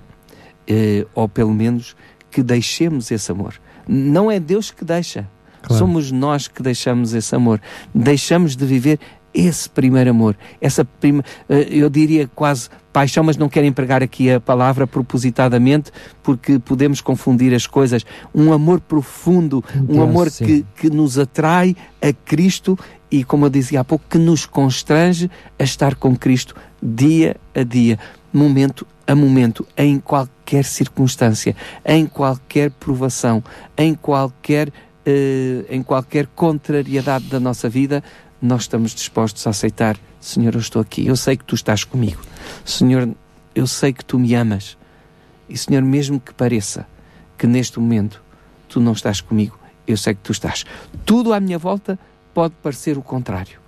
ou 1.15 1.29
pelo 1.29 1.53
menos 1.53 1.97
que 2.31 2.43
deixemos 2.43 3.11
esse 3.11 3.31
amor. 3.31 3.55
Não 3.87 4.31
é 4.31 4.39
Deus 4.39 4.71
que 4.71 4.85
deixa, 4.85 5.29
claro. 5.63 5.79
somos 5.79 6.13
nós 6.13 6.49
que 6.49 6.63
deixamos 6.63 7.13
esse 7.13 7.35
amor. 7.35 7.61
Deixamos 7.95 8.57
de 8.57 8.65
viver 8.65 8.99
esse 9.35 9.69
primeiro 9.69 10.11
amor, 10.11 10.37
essa 10.61 10.85
prima, 10.85 11.25
eu 11.49 11.89
diria 11.89 12.29
quase 12.35 12.69
paixão, 12.93 13.25
mas 13.25 13.37
não 13.37 13.49
quero 13.49 13.67
empregar 13.67 14.03
aqui 14.03 14.31
a 14.31 14.41
palavra 14.41 14.87
propositadamente, 14.87 15.91
porque 16.23 16.59
podemos 16.59 17.01
confundir 17.01 17.55
as 17.55 17.67
coisas. 17.67 18.05
Um 18.35 18.53
amor 18.53 18.81
profundo, 18.81 19.65
um 19.77 19.87
Deus, 19.87 20.01
amor 20.01 20.31
que, 20.31 20.65
que 20.77 20.91
nos 20.91 21.19
atrai 21.19 21.75
a 22.01 22.13
Cristo 22.13 22.79
e, 23.11 23.25
como 23.25 23.47
eu 23.47 23.51
dizia 23.51 23.81
há 23.81 23.85
pouco, 23.85 24.05
que 24.09 24.19
nos 24.19 24.47
constrange 24.47 25.31
a 25.59 25.65
estar 25.65 25.95
com 25.95 26.17
Cristo 26.17 26.55
dia 26.83 27.37
a 27.55 27.63
dia, 27.63 27.99
momento 28.33 28.87
a 29.07 29.15
momento, 29.15 29.67
em 29.77 29.99
qualquer 29.99 30.65
circunstância, 30.65 31.57
em 31.85 32.07
qualquer 32.07 32.71
provação, 32.71 33.43
em 33.77 33.95
qualquer 33.95 34.69
uh, 34.69 35.67
em 35.69 35.83
qualquer 35.83 36.27
contrariedade 36.35 37.27
da 37.27 37.41
nossa 37.41 37.69
vida, 37.69 38.03
nós 38.43 38.63
estamos 38.63 38.93
dispostos 38.93 39.47
a 39.47 39.51
aceitar: 39.51 39.97
Senhor, 40.21 40.55
eu 40.55 40.61
estou 40.61 40.83
aqui, 40.83 41.07
eu 41.07 41.17
sei 41.17 41.37
que 41.37 41.45
tu 41.45 41.55
estás 41.55 41.85
comigo. 41.85 42.21
Senhor, 42.65 43.09
eu 43.55 43.67
sei 43.67 43.93
que 43.93 44.05
tu 44.05 44.19
me 44.19 44.35
amas. 44.35 44.77
E 45.49 45.57
Senhor, 45.57 45.83
mesmo 45.83 46.19
que 46.19 46.35
pareça 46.35 46.87
que 47.39 47.47
neste 47.47 47.79
momento 47.79 48.23
tu 48.69 48.81
não 48.81 48.93
estás 48.93 49.21
comigo, 49.21 49.59
eu 49.87 49.97
sei 49.97 50.15
que 50.15 50.21
tu 50.21 50.33
estás. 50.33 50.65
Tudo 51.05 51.33
à 51.33 51.41
minha 51.41 51.59
volta 51.59 51.99
pode 52.35 52.55
parecer 52.63 52.99
o 52.99 53.03
contrário. 53.03 53.61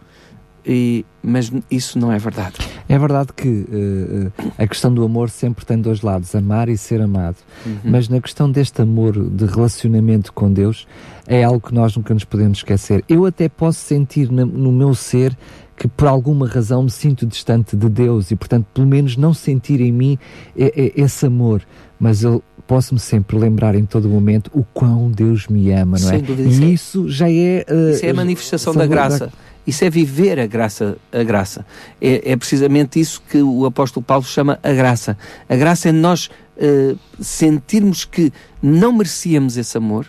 E, 0.66 1.04
mas 1.23 1.52
isso 1.71 1.99
não 1.99 2.11
é 2.11 2.19
verdade. 2.19 2.57
É 2.88 2.99
verdade 2.99 3.33
que 3.35 3.49
uh, 3.49 4.33
a 4.59 4.67
questão 4.67 4.93
do 4.93 5.03
amor 5.05 5.31
sempre 5.31 5.64
tem 5.64 5.79
dois 5.79 6.03
lados, 6.03 6.35
amar 6.35 6.69
e 6.69 6.76
ser 6.76 7.00
amado. 7.00 7.37
Uhum. 7.64 7.79
Mas 7.85 8.09
na 8.09 8.21
questão 8.21 8.50
deste 8.50 8.83
amor, 8.83 9.12
de 9.31 9.47
relacionamento 9.47 10.33
com 10.33 10.53
Deus, 10.53 10.87
é 11.26 11.43
algo 11.43 11.61
que 11.61 11.75
nós 11.75 11.97
nunca 11.97 12.12
nos 12.12 12.25
podemos 12.25 12.59
esquecer. 12.59 13.03
Eu 13.09 13.25
até 13.25 13.49
posso 13.49 13.79
sentir 13.81 14.31
no, 14.31 14.73
meu 14.73 14.95
ser 14.95 15.37
que 15.76 15.88
por 15.88 16.07
alguma 16.07 16.47
razão 16.47 16.83
me 16.83 16.91
sinto 16.91 17.26
distante 17.26 17.76
de 17.76 17.88
Deus 17.88 18.31
e, 18.31 18.37
portanto, 18.37 18.67
pelo 18.73 18.87
menos 18.87 19.17
não 19.17 19.33
sentir 19.33 19.81
em 19.81 19.91
mim 19.91 20.19
esse 20.55 21.26
amor. 21.26 21.62
Mas 21.99 22.23
eu 22.23 22.43
posso-me 22.67 23.00
sempre 23.00 23.38
lembrar 23.38 23.75
em 23.75 23.85
todo 23.85 24.09
momento 24.09 24.50
o 24.53 24.62
quão 24.62 25.11
Deus 25.11 25.49
me 25.49 25.71
ama, 25.73 25.99
não 25.99 26.11
é? 26.11 26.19
Dúvida, 26.19 26.43
e 26.43 26.73
isso, 26.73 27.09
já 27.09 27.31
é. 27.31 27.64
Uh, 27.69 27.91
isso 27.91 28.07
é 28.07 28.11
a 28.11 28.14
manifestação 28.14 28.75
da 28.75 28.87
graça. 28.87 29.26
Da... 29.26 29.33
Isso 29.66 29.85
é 29.85 29.90
viver 29.90 30.38
a 30.38 30.47
graça. 30.47 30.97
A 31.12 31.23
graça. 31.23 31.64
É, 32.00 32.33
é, 32.33 32.37
precisamente 32.37 33.00
isso 33.00 33.23
que 33.28 33.42
o 33.42 33.64
apóstolo 33.64 34.04
Paulo 34.04 34.25
chama 34.25 34.59
a 34.62 34.73
graça. 34.73 35.16
A 35.49 35.56
graça 35.56 35.88
é 35.88 35.92
nós 35.92 36.30
uh, 36.56 36.99
sentirmos 37.21 38.04
que 38.04 38.33
não 38.62 38.92
merecíamos 38.92 39.56
esse 39.56 39.76
amor, 39.76 40.06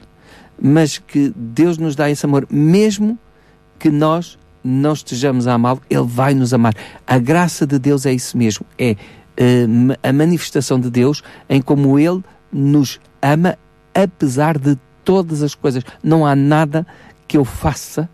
mas 0.62 0.98
que 0.98 1.32
Deus 1.36 1.78
nos 1.78 1.96
dá 1.96 2.10
esse 2.10 2.26
amor, 2.26 2.48
mesmo 2.50 3.18
que 3.80 3.90
nós 3.90 4.38
não 4.64 4.94
estejamos 4.94 5.48
a 5.48 5.54
amá-lo, 5.54 5.82
Ele 5.90 6.04
vai 6.04 6.34
nos 6.34 6.54
amar. 6.54 6.74
A 7.06 7.18
graça 7.18 7.66
de 7.66 7.78
Deus 7.78 8.06
é 8.06 8.14
isso 8.14 8.38
mesmo. 8.38 8.66
É 8.78 8.92
uh, 8.92 9.98
a 10.04 10.12
manifestação 10.12 10.80
de 10.80 10.90
Deus 10.90 11.24
em 11.48 11.62
como 11.62 11.98
Ele 11.98 12.24
nos 12.52 13.00
ama 13.22 13.58
apesar 13.94 14.58
de 14.58 14.78
todas 15.04 15.42
as 15.42 15.56
coisas. 15.56 15.84
Não 16.04 16.26
há 16.26 16.36
nada 16.36 16.86
que 17.28 17.38
eu 17.38 17.46
faça 17.46 18.10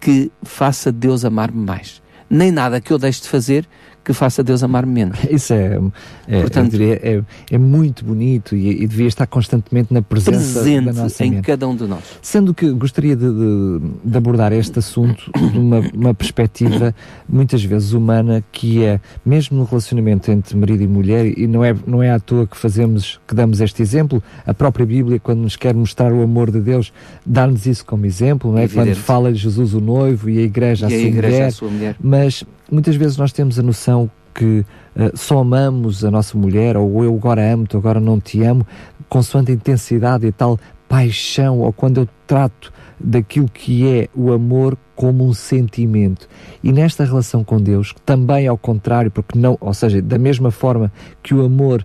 que 0.00 0.30
faça 0.42 0.92
Deus 0.92 1.24
amar-me 1.24 1.64
mais. 1.64 2.02
Nem 2.30 2.50
nada 2.50 2.80
que 2.80 2.92
eu 2.92 2.98
deixe 2.98 3.22
de 3.22 3.28
fazer 3.28 3.66
que 4.08 4.14
faça 4.14 4.42
Deus 4.42 4.62
amar 4.62 4.86
menos. 4.86 5.18
Isso 5.30 5.52
é, 5.52 5.78
é, 6.26 6.40
Portanto, 6.40 6.70
diria, 6.70 6.94
é, 6.94 7.22
é, 7.50 7.58
muito 7.58 8.06
bonito 8.06 8.56
e, 8.56 8.82
e, 8.82 8.86
devia 8.86 9.06
estar 9.06 9.26
constantemente 9.26 9.92
na 9.92 10.00
presença 10.00 10.60
presente 10.60 10.86
da 10.86 10.92
nossa 10.94 11.26
em 11.26 11.32
mente. 11.32 11.44
cada 11.44 11.68
um 11.68 11.76
de 11.76 11.84
nós. 11.84 12.02
Sendo 12.22 12.54
que 12.54 12.70
gostaria 12.70 13.14
de, 13.14 13.30
de, 13.30 13.80
de 14.02 14.16
abordar 14.16 14.50
este 14.54 14.78
assunto 14.78 15.30
de 15.36 15.58
uma, 15.58 15.80
uma, 15.92 16.14
perspectiva 16.14 16.94
muitas 17.28 17.62
vezes 17.62 17.92
humana, 17.92 18.42
que 18.50 18.82
é 18.82 18.98
mesmo 19.26 19.58
no 19.58 19.64
relacionamento 19.64 20.30
entre 20.30 20.56
marido 20.56 20.82
e 20.82 20.88
mulher, 20.88 21.38
e 21.38 21.46
não 21.46 21.62
é, 21.62 21.76
não 21.86 22.02
é 22.02 22.10
à 22.10 22.18
toa 22.18 22.46
que 22.46 22.56
fazemos, 22.56 23.20
que 23.28 23.34
damos 23.34 23.60
este 23.60 23.82
exemplo, 23.82 24.22
a 24.46 24.54
própria 24.54 24.86
Bíblia, 24.86 25.20
quando 25.20 25.40
nos 25.40 25.54
quer 25.54 25.74
mostrar 25.74 26.14
o 26.14 26.22
amor 26.22 26.50
de 26.50 26.60
Deus, 26.60 26.94
dá-nos 27.26 27.66
isso 27.66 27.84
como 27.84 28.06
exemplo, 28.06 28.50
não 28.52 28.58
é? 28.58 28.68
Quando 28.68 28.94
fala 28.94 29.30
de 29.30 29.38
Jesus 29.38 29.74
o 29.74 29.82
noivo 29.82 30.30
e 30.30 30.38
a 30.38 30.42
igreja, 30.42 30.88
e 30.88 30.94
a, 30.94 30.96
a, 30.96 30.98
sua, 30.98 31.08
igreja 31.08 31.36
mulher, 31.36 31.46
a 31.46 31.50
sua 31.50 31.68
mulher. 31.68 31.96
Mas 32.00 32.42
muitas 32.70 32.96
vezes 32.96 33.16
nós 33.16 33.32
temos 33.32 33.58
a 33.58 33.62
noção 33.62 34.10
que 34.34 34.64
uh, 34.94 35.16
só 35.16 35.40
amamos 35.40 36.04
a 36.04 36.10
nossa 36.10 36.38
mulher, 36.38 36.76
ou 36.76 37.02
eu 37.04 37.14
agora 37.14 37.52
amo-te, 37.52 37.76
agora 37.76 37.98
não 37.98 38.20
te 38.20 38.42
amo, 38.42 38.66
consoante 39.08 39.50
a 39.50 39.54
intensidade 39.54 40.26
e 40.26 40.32
tal 40.32 40.58
paixão, 40.88 41.60
ou 41.60 41.72
quando 41.72 41.98
eu 42.00 42.08
trato 42.26 42.72
daquilo 42.98 43.48
que 43.48 43.86
é 43.86 44.08
o 44.14 44.32
amor 44.32 44.76
como 44.96 45.24
um 45.24 45.32
sentimento. 45.32 46.28
E 46.64 46.72
nesta 46.72 47.04
relação 47.04 47.44
com 47.44 47.60
Deus, 47.60 47.94
também 48.04 48.48
ao 48.48 48.58
contrário, 48.58 49.10
porque 49.10 49.38
não, 49.38 49.56
ou 49.60 49.74
seja, 49.74 50.02
da 50.02 50.18
mesma 50.18 50.50
forma 50.50 50.90
que 51.22 51.34
o 51.34 51.44
amor 51.44 51.84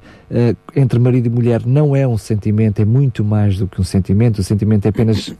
entre 0.75 0.99
marido 0.99 1.27
e 1.27 1.29
mulher 1.29 1.65
não 1.65 1.95
é 1.95 2.07
um 2.07 2.17
sentimento, 2.17 2.81
é 2.81 2.85
muito 2.85 3.23
mais 3.23 3.57
do 3.57 3.67
que 3.67 3.79
um 3.79 3.83
sentimento. 3.83 4.39
O 4.39 4.43
sentimento 4.43 4.85
é 4.85 4.89
apenas 4.89 5.27
uh, 5.27 5.35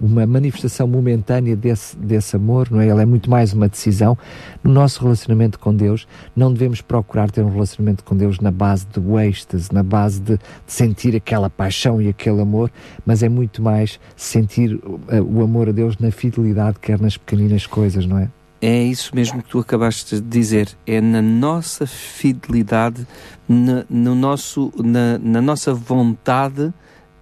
uma 0.00 0.26
manifestação 0.26 0.86
momentânea 0.86 1.54
desse, 1.54 1.96
desse 1.96 2.36
amor, 2.36 2.70
não 2.70 2.80
é? 2.80 2.88
Ele 2.88 3.02
é 3.02 3.04
muito 3.04 3.28
mais 3.30 3.52
uma 3.52 3.68
decisão. 3.68 4.16
No 4.64 4.72
nosso 4.72 5.02
relacionamento 5.02 5.58
com 5.58 5.74
Deus, 5.74 6.06
não 6.34 6.52
devemos 6.52 6.80
procurar 6.80 7.30
ter 7.30 7.42
um 7.42 7.52
relacionamento 7.52 8.02
com 8.02 8.16
Deus 8.16 8.40
na 8.40 8.50
base 8.50 8.86
do 8.86 9.18
êxtase, 9.20 9.68
na 9.72 9.82
base 9.82 10.20
de, 10.20 10.36
de 10.36 10.42
sentir 10.66 11.14
aquela 11.14 11.50
paixão 11.50 12.00
e 12.00 12.08
aquele 12.08 12.40
amor, 12.40 12.70
mas 13.04 13.22
é 13.22 13.28
muito 13.28 13.60
mais 13.60 14.00
sentir 14.16 14.80
o 14.84 15.42
amor 15.42 15.68
a 15.68 15.72
Deus 15.72 15.98
na 15.98 16.10
fidelidade 16.10 16.78
quer 16.80 17.00
nas 17.00 17.16
pequeninas 17.16 17.66
coisas, 17.66 18.06
não 18.06 18.18
é? 18.18 18.28
É 18.64 18.80
isso 18.84 19.10
mesmo 19.12 19.42
que 19.42 19.48
tu 19.48 19.58
acabaste 19.58 20.14
de 20.14 20.20
dizer. 20.20 20.68
É 20.86 21.00
na 21.00 21.20
nossa 21.20 21.84
fidelidade, 21.84 23.04
na, 23.48 23.84
no 23.90 24.14
nosso, 24.14 24.72
na, 24.76 25.18
na 25.18 25.42
nossa 25.42 25.74
vontade 25.74 26.72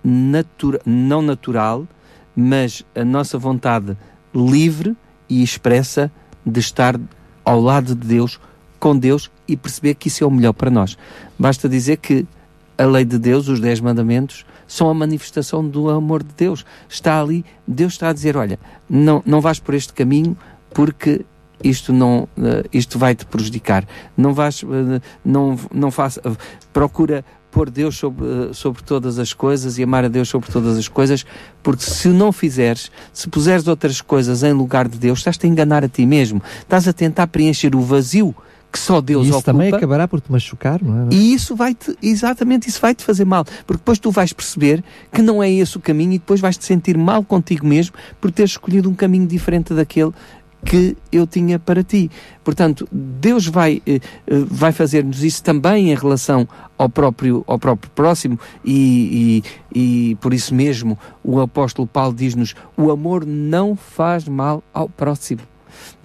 natura, 0.05 0.83
não 0.85 1.22
natural, 1.22 1.88
mas 2.37 2.85
a 2.94 3.03
nossa 3.07 3.38
vontade 3.38 3.96
livre 4.35 4.94
e 5.31 5.42
expressa 5.42 6.12
de 6.44 6.61
estar 6.61 7.00
ao 7.42 7.59
lado 7.59 7.94
de 7.94 8.07
Deus, 8.07 8.38
com 8.79 8.94
Deus 8.98 9.31
e 9.48 9.57
perceber 9.57 9.94
que 9.94 10.09
isso 10.09 10.22
é 10.22 10.26
o 10.26 10.31
melhor 10.31 10.53
para 10.53 10.70
nós. 10.70 10.98
Basta 11.38 11.70
dizer 11.70 11.96
que 11.96 12.26
a 12.76 12.85
lei 12.85 13.07
de 13.07 13.18
Deus, 13.18 13.48
os 13.48 13.61
dez 13.61 13.81
mandamentos, 13.81 14.44
são 14.66 14.90
a 14.90 14.94
manifestação 14.94 15.66
do 15.66 15.88
amor 15.88 16.22
de 16.22 16.35
Deus. 16.37 16.66
Está 16.87 17.18
ali, 17.18 17.46
Deus 17.66 17.94
está 17.94 18.11
a 18.11 18.12
dizer: 18.12 18.37
olha, 18.37 18.59
não, 18.87 19.22
não 19.24 19.40
vais 19.40 19.59
por 19.59 19.74
este 19.74 19.94
caminho 19.94 20.37
porque 20.72 21.24
isto 21.62 21.92
não 21.92 22.28
uh, 22.36 22.68
isto 22.72 22.98
vai 22.98 23.14
te 23.14 23.26
prejudicar 23.26 23.86
não 24.16 24.32
vais 24.32 24.62
uh, 24.62 24.66
não 25.24 25.58
não 25.72 25.90
faça 25.90 26.20
uh, 26.26 26.36
procura 26.72 27.24
pôr 27.50 27.68
Deus 27.68 27.96
sobre, 27.96 28.54
sobre 28.54 28.82
todas 28.82 29.18
as 29.18 29.32
coisas 29.32 29.78
e 29.78 29.82
amar 29.82 30.04
a 30.04 30.08
Deus 30.08 30.28
sobre 30.28 30.50
todas 30.50 30.78
as 30.78 30.88
coisas, 30.88 31.26
porque 31.62 31.82
se 31.82 32.08
não 32.08 32.32
fizeres, 32.32 32.90
se 33.12 33.28
puseres 33.28 33.66
outras 33.66 34.00
coisas 34.00 34.42
em 34.42 34.52
lugar 34.52 34.88
de 34.88 34.98
Deus, 34.98 35.18
estás-te 35.18 35.46
a 35.46 35.48
enganar 35.48 35.84
a 35.84 35.88
ti 35.88 36.06
mesmo, 36.06 36.40
estás 36.60 36.86
a 36.86 36.92
tentar 36.92 37.26
preencher 37.26 37.74
o 37.74 37.80
vazio 37.80 38.34
que 38.72 38.78
só 38.78 39.00
Deus 39.00 39.26
e 39.26 39.30
isso 39.30 39.38
ocupa. 39.38 39.52
também 39.52 39.74
acabará 39.74 40.06
por 40.06 40.20
te 40.20 40.30
machucar, 40.30 40.80
não 40.82 41.08
é? 41.08 41.14
E 41.14 41.34
isso 41.34 41.56
vai-te, 41.56 41.96
exatamente, 42.00 42.68
isso 42.68 42.80
vai-te 42.80 43.02
fazer 43.02 43.24
mal. 43.24 43.44
Porque 43.66 43.78
depois 43.78 43.98
tu 43.98 44.10
vais 44.10 44.32
perceber 44.32 44.84
que 45.12 45.20
não 45.22 45.42
é 45.42 45.50
esse 45.50 45.76
o 45.76 45.80
caminho 45.80 46.12
e 46.12 46.18
depois 46.18 46.40
vais-te 46.40 46.64
sentir 46.64 46.96
mal 46.96 47.24
contigo 47.24 47.66
mesmo 47.66 47.96
por 48.20 48.30
teres 48.30 48.52
escolhido 48.52 48.88
um 48.88 48.94
caminho 48.94 49.26
diferente 49.26 49.74
daquele 49.74 50.12
que 50.64 50.96
eu 51.10 51.26
tinha 51.26 51.58
para 51.58 51.82
ti. 51.82 52.10
Portanto, 52.44 52.86
Deus 52.92 53.46
vai, 53.46 53.82
eh, 53.86 54.00
eh, 54.26 54.44
vai 54.46 54.72
fazer-nos 54.72 55.22
isso 55.24 55.42
também 55.42 55.90
em 55.90 55.94
relação 55.94 56.46
ao 56.76 56.88
próprio, 56.88 57.44
ao 57.46 57.58
próprio 57.58 57.90
próximo, 57.92 58.38
e, 58.64 59.42
e, 59.74 60.10
e 60.10 60.14
por 60.16 60.34
isso 60.34 60.54
mesmo 60.54 60.98
o 61.22 61.40
apóstolo 61.40 61.86
Paulo 61.86 62.14
diz-nos: 62.14 62.54
o 62.76 62.90
amor 62.90 63.24
não 63.26 63.76
faz 63.76 64.26
mal 64.26 64.62
ao 64.72 64.88
próximo. 64.88 65.42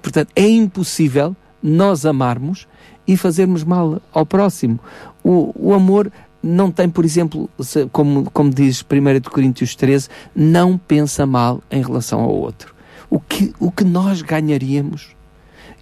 Portanto, 0.01 0.29
é 0.35 0.47
impossível 0.47 1.35
nós 1.61 2.05
amarmos 2.05 2.67
e 3.07 3.17
fazermos 3.17 3.63
mal 3.63 4.01
ao 4.13 4.25
próximo. 4.25 4.79
O, 5.23 5.51
o 5.55 5.73
amor 5.73 6.11
não 6.41 6.69
tem, 6.69 6.87
por 6.87 7.03
exemplo, 7.03 7.49
como, 7.91 8.29
como 8.29 8.51
diz 8.51 8.81
1 8.83 9.29
Coríntios 9.31 9.75
13, 9.75 10.09
não 10.35 10.77
pensa 10.77 11.25
mal 11.25 11.61
em 11.71 11.81
relação 11.81 12.21
ao 12.21 12.29
outro. 12.29 12.74
O 13.09 13.19
que, 13.19 13.53
o 13.59 13.71
que 13.71 13.83
nós 13.83 14.21
ganharíamos 14.21 15.15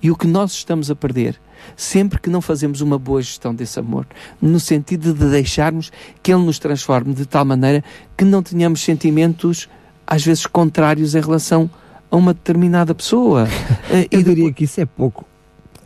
e 0.02 0.12
o 0.12 0.16
que 0.16 0.28
nós 0.28 0.52
estamos 0.52 0.92
a 0.92 0.96
perder 0.96 1.40
sempre 1.76 2.20
que 2.20 2.30
não 2.30 2.42
fazemos 2.42 2.82
uma 2.82 3.00
boa 3.00 3.22
gestão 3.22 3.54
desse 3.54 3.80
amor, 3.80 4.06
no 4.42 4.60
sentido 4.60 5.14
de 5.14 5.30
deixarmos 5.30 5.92
que 6.22 6.34
ele 6.34 6.44
nos 6.44 6.60
transforme 6.60 7.14
de 7.14 7.26
tal 7.26 7.46
maneira 7.46 7.84
que 8.18 8.26
não 8.26 8.44
tenhamos 8.44 8.82
sentimentos 8.82 9.70
às 10.06 10.24
vezes 10.24 10.46
contrários 10.46 11.16
em 11.16 11.22
relação 11.22 11.70
a 12.12 12.16
uma 12.16 12.34
determinada 12.34 12.94
pessoa. 12.94 13.48
Eu 14.12 14.22
diria 14.22 14.52
que 14.52 14.66
isso 14.66 14.82
é 14.82 14.86
pouco 14.86 15.26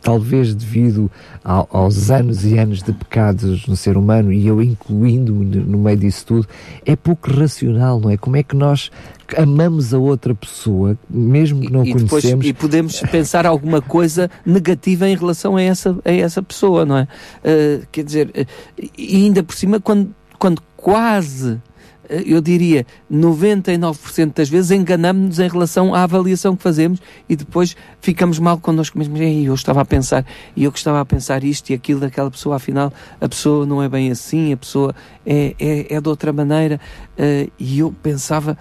talvez 0.01 0.53
devido 0.53 1.11
ao, 1.43 1.67
aos 1.71 2.09
anos 2.09 2.45
e 2.45 2.57
anos 2.57 2.81
de 2.81 2.91
pecados 2.93 3.67
no 3.67 3.75
ser 3.75 3.97
humano, 3.97 4.31
e 4.31 4.47
eu 4.47 4.61
incluindo-me 4.61 5.45
no 5.45 5.77
meio 5.77 5.97
disso 5.97 6.25
tudo, 6.25 6.47
é 6.85 6.95
pouco 6.95 7.31
racional, 7.31 7.99
não 7.99 8.09
é? 8.09 8.17
Como 8.17 8.35
é 8.37 8.43
que 8.43 8.55
nós 8.55 8.91
amamos 9.35 9.93
a 9.93 9.97
outra 9.97 10.33
pessoa, 10.33 10.97
mesmo 11.09 11.61
que 11.61 11.71
não 11.71 11.83
e, 11.83 11.91
conhecemos. 11.91 12.23
Depois, 12.23 12.45
e 12.45 12.53
podemos 12.53 13.01
pensar 13.11 13.45
alguma 13.45 13.81
coisa 13.81 14.29
negativa 14.45 15.07
em 15.09 15.15
relação 15.15 15.57
a 15.57 15.61
essa, 15.61 15.97
a 16.05 16.11
essa 16.11 16.41
pessoa, 16.41 16.85
não 16.85 16.97
é? 16.97 17.07
Uh, 17.43 17.87
quer 17.91 18.03
dizer, 18.03 18.27
uh, 18.29 18.89
e 18.97 19.25
ainda 19.25 19.43
por 19.43 19.55
cima, 19.55 19.79
quando, 19.79 20.13
quando 20.39 20.61
quase 20.77 21.59
eu 22.09 22.41
diria, 22.41 22.85
99% 23.11 24.33
das 24.33 24.49
vezes 24.49 24.71
enganamos-nos 24.71 25.39
em 25.39 25.47
relação 25.47 25.93
à 25.93 26.03
avaliação 26.03 26.55
que 26.55 26.63
fazemos 26.63 27.01
e 27.27 27.35
depois 27.35 27.75
ficamos 28.01 28.39
mal 28.39 28.57
connosco 28.57 28.97
mesmos. 28.97 29.19
eu 29.19 29.53
estava 29.53 29.81
a 29.81 29.85
pensar, 29.85 30.25
e 30.55 30.63
eu 30.63 30.71
que 30.71 30.77
estava 30.77 31.01
a 31.01 31.05
pensar 31.05 31.43
isto 31.43 31.69
e 31.69 31.73
aquilo 31.73 31.99
daquela 31.99 32.31
pessoa, 32.31 32.55
afinal, 32.55 32.91
a 33.19 33.27
pessoa 33.27 33.65
não 33.65 33.81
é 33.81 33.89
bem 33.89 34.11
assim, 34.11 34.53
a 34.53 34.57
pessoa 34.57 34.95
é, 35.25 35.55
é, 35.59 35.95
é 35.95 36.01
de 36.01 36.09
outra 36.09 36.31
maneira. 36.31 36.79
Uh, 37.17 37.51
e 37.59 37.79
eu 37.79 37.93
pensava, 38.01 38.57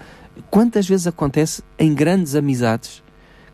Quantas 0.49 0.87
vezes 0.87 1.07
acontece 1.07 1.63
em 1.77 1.93
grandes 1.93 2.35
amizades 2.35 3.03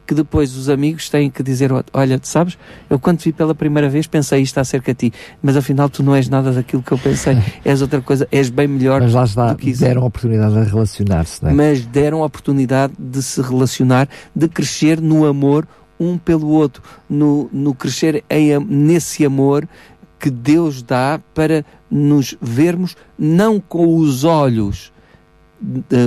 que 0.05 0.13
depois 0.13 0.55
os 0.55 0.69
amigos 0.69 1.09
têm 1.09 1.29
que 1.29 1.41
dizer: 1.41 1.71
Olha, 1.93 2.19
tu 2.19 2.27
sabes, 2.27 2.57
eu 2.89 2.99
quando 2.99 3.19
te 3.19 3.25
vi 3.25 3.33
pela 3.33 3.55
primeira 3.55 3.89
vez 3.89 4.07
pensei 4.07 4.41
isto 4.41 4.57
acerca 4.59 4.93
de 4.93 5.09
ti, 5.09 5.17
mas 5.41 5.55
afinal 5.55 5.89
tu 5.89 6.03
não 6.03 6.15
és 6.15 6.29
nada 6.29 6.51
daquilo 6.51 6.83
que 6.83 6.91
eu 6.91 6.97
pensei, 6.97 7.37
és 7.63 7.81
outra 7.81 8.01
coisa, 8.01 8.27
és 8.31 8.49
bem 8.49 8.67
melhor. 8.67 9.01
Mas 9.01 9.13
lá 9.13 9.23
está, 9.23 9.53
deram 9.53 10.03
a 10.03 10.05
oportunidade 10.05 10.53
de 10.53 10.69
relacionar-se, 10.69 11.43
não 11.43 11.51
é? 11.51 11.53
Mas 11.53 11.85
deram 11.85 12.23
a 12.23 12.25
oportunidade 12.25 12.93
de 12.97 13.21
se 13.21 13.41
relacionar, 13.41 14.07
de 14.35 14.47
crescer 14.47 15.01
no 15.01 15.25
amor 15.25 15.67
um 15.99 16.17
pelo 16.17 16.47
outro, 16.49 16.83
no, 17.09 17.49
no 17.51 17.73
crescer 17.73 18.23
em, 18.29 18.59
nesse 18.59 19.25
amor 19.25 19.67
que 20.19 20.29
Deus 20.29 20.81
dá 20.81 21.19
para 21.33 21.65
nos 21.91 22.35
vermos 22.41 22.95
não 23.19 23.59
com 23.59 23.97
os 23.97 24.23
olhos, 24.23 24.91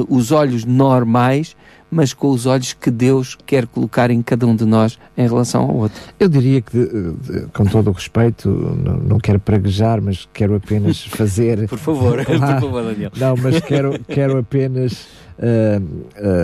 os 0.09 0.33
olhos 0.33 0.65
normais, 0.65 1.55
mas 1.91 2.13
com 2.13 2.31
os 2.31 2.47
olhos 2.47 2.73
que 2.73 2.91
Deus 2.91 3.37
quer 3.47 3.67
colocar 3.67 4.11
em 4.11 4.21
cada 4.23 4.47
um 4.47 4.57
de 4.57 4.65
nós 4.65 4.99
em 5.17 5.27
relação 5.27 5.63
ao 5.63 5.77
outro. 5.77 6.01
Eu 6.19 6.29
diria 6.29 6.61
que, 6.61 6.79
com 7.53 7.65
todo 7.65 7.89
o 7.89 7.93
respeito, 7.93 8.49
não, 8.49 8.97
não 8.97 9.19
quero 9.19 9.39
praguejar, 9.39 10.01
mas 10.03 10.29
quero 10.33 10.57
apenas 10.57 11.03
fazer. 11.07 11.69
por 11.69 11.79
favor, 11.79 12.23
por 12.25 12.39
favor, 12.39 12.85
Daniel. 12.85 13.11
Não, 13.17 13.37
mas 13.37 13.61
quero, 13.61 13.99
quero 14.09 14.39
apenas. 14.39 15.27
Uh, 15.37 15.83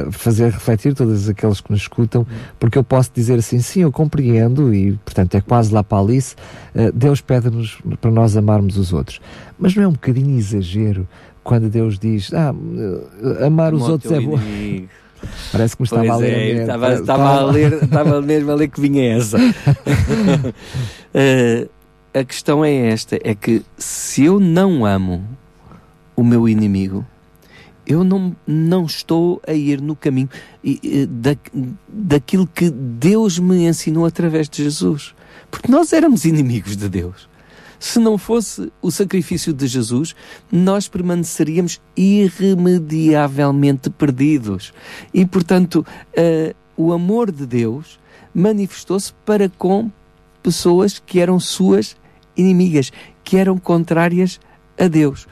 uh, 0.09 0.13
fazer 0.13 0.53
refletir 0.53 0.95
todos 0.95 1.27
aqueles 1.27 1.63
que 1.63 1.71
nos 1.71 1.81
escutam, 1.81 2.27
porque 2.61 2.77
eu 2.77 2.85
posso 2.85 3.11
dizer 3.15 3.39
assim, 3.39 3.59
sim, 3.59 3.81
eu 3.81 3.91
compreendo, 3.91 4.75
e 4.75 4.93
portanto 5.03 5.35
é 5.35 5.41
quase 5.41 5.73
lá 5.73 5.83
para 5.83 5.97
Alice, 5.97 6.35
uh, 6.75 6.93
Deus 6.93 7.23
pede-nos 7.23 7.79
para 8.03 8.11
nós 8.11 8.37
amarmos 8.37 8.77
os 8.77 8.93
outros. 8.93 9.19
Mas 9.59 9.75
não 9.75 9.85
é 9.85 9.89
um 9.89 9.93
bocadinho 9.93 10.39
exagero 10.39 11.09
quando 11.43 11.71
Deus 11.71 11.99
diz, 11.99 12.35
ah, 12.35 12.55
amar 13.47 13.73
os 13.73 13.89
outros 13.89 14.13
é 14.13 14.21
bom. 14.21 14.39
Parece 15.51 15.77
que 15.77 15.83
me 15.83 15.87
estava 15.87 16.03
pois 16.03 16.13
a 16.15 16.17
ler. 16.17 16.33
É, 16.33 16.61
estava, 16.61 16.95
estava, 16.95 17.29
a 17.29 17.45
ler, 17.45 17.73
estava 17.83 18.23
mesmo 18.23 18.51
a 18.51 18.55
ler 18.55 18.69
que 18.69 18.81
vinha 18.81 19.17
essa. 19.17 19.39
uh, 19.39 19.43
a 22.19 22.25
questão 22.25 22.65
é 22.65 22.75
esta: 22.91 23.19
é 23.23 23.35
que 23.35 23.63
se 23.77 24.25
eu 24.25 24.39
não 24.41 24.85
amo 24.85 25.25
o 26.17 26.23
meu 26.25 26.49
inimigo, 26.49 27.07
eu 27.87 28.05
não, 28.05 28.35
não 28.47 28.85
estou 28.85 29.41
a 29.47 29.53
ir 29.53 29.81
no 29.81 29.97
caminho 29.97 30.29
da, 31.09 31.37
daquilo 31.89 32.47
que 32.47 32.71
Deus 32.71 33.39
me 33.39 33.67
ensinou 33.67 34.07
através 34.07 34.49
de 34.49 34.63
Jesus. 34.63 35.15
Porque 35.51 35.71
nós 35.71 35.93
éramos 35.93 36.25
inimigos 36.25 36.77
de 36.77 36.89
Deus. 36.89 37.29
Se 37.83 37.99
não 37.99 38.17
fosse 38.17 38.73
o 38.81 38.93
sacrifício 38.93 39.53
de 39.53 39.67
Jesus, 39.67 40.15
nós 40.53 40.87
permaneceríamos 40.87 41.81
irremediavelmente 41.97 43.91
perdidos. 43.91 44.73
E, 45.13 45.27
portanto, 45.27 45.85
uh, 46.17 46.55
o 46.77 46.93
amor 46.93 47.33
de 47.33 47.45
Deus 47.45 47.99
manifestou-se 48.33 49.13
para 49.27 49.49
com 49.49 49.91
pessoas 50.45 51.03
que 51.05 51.19
eram 51.19 51.41
suas 51.41 51.97
inimigas, 52.37 52.93
que 53.25 53.37
eram 53.37 53.59
contrárias 53.59 54.39
a 54.79 54.87
Deus. 54.87 55.27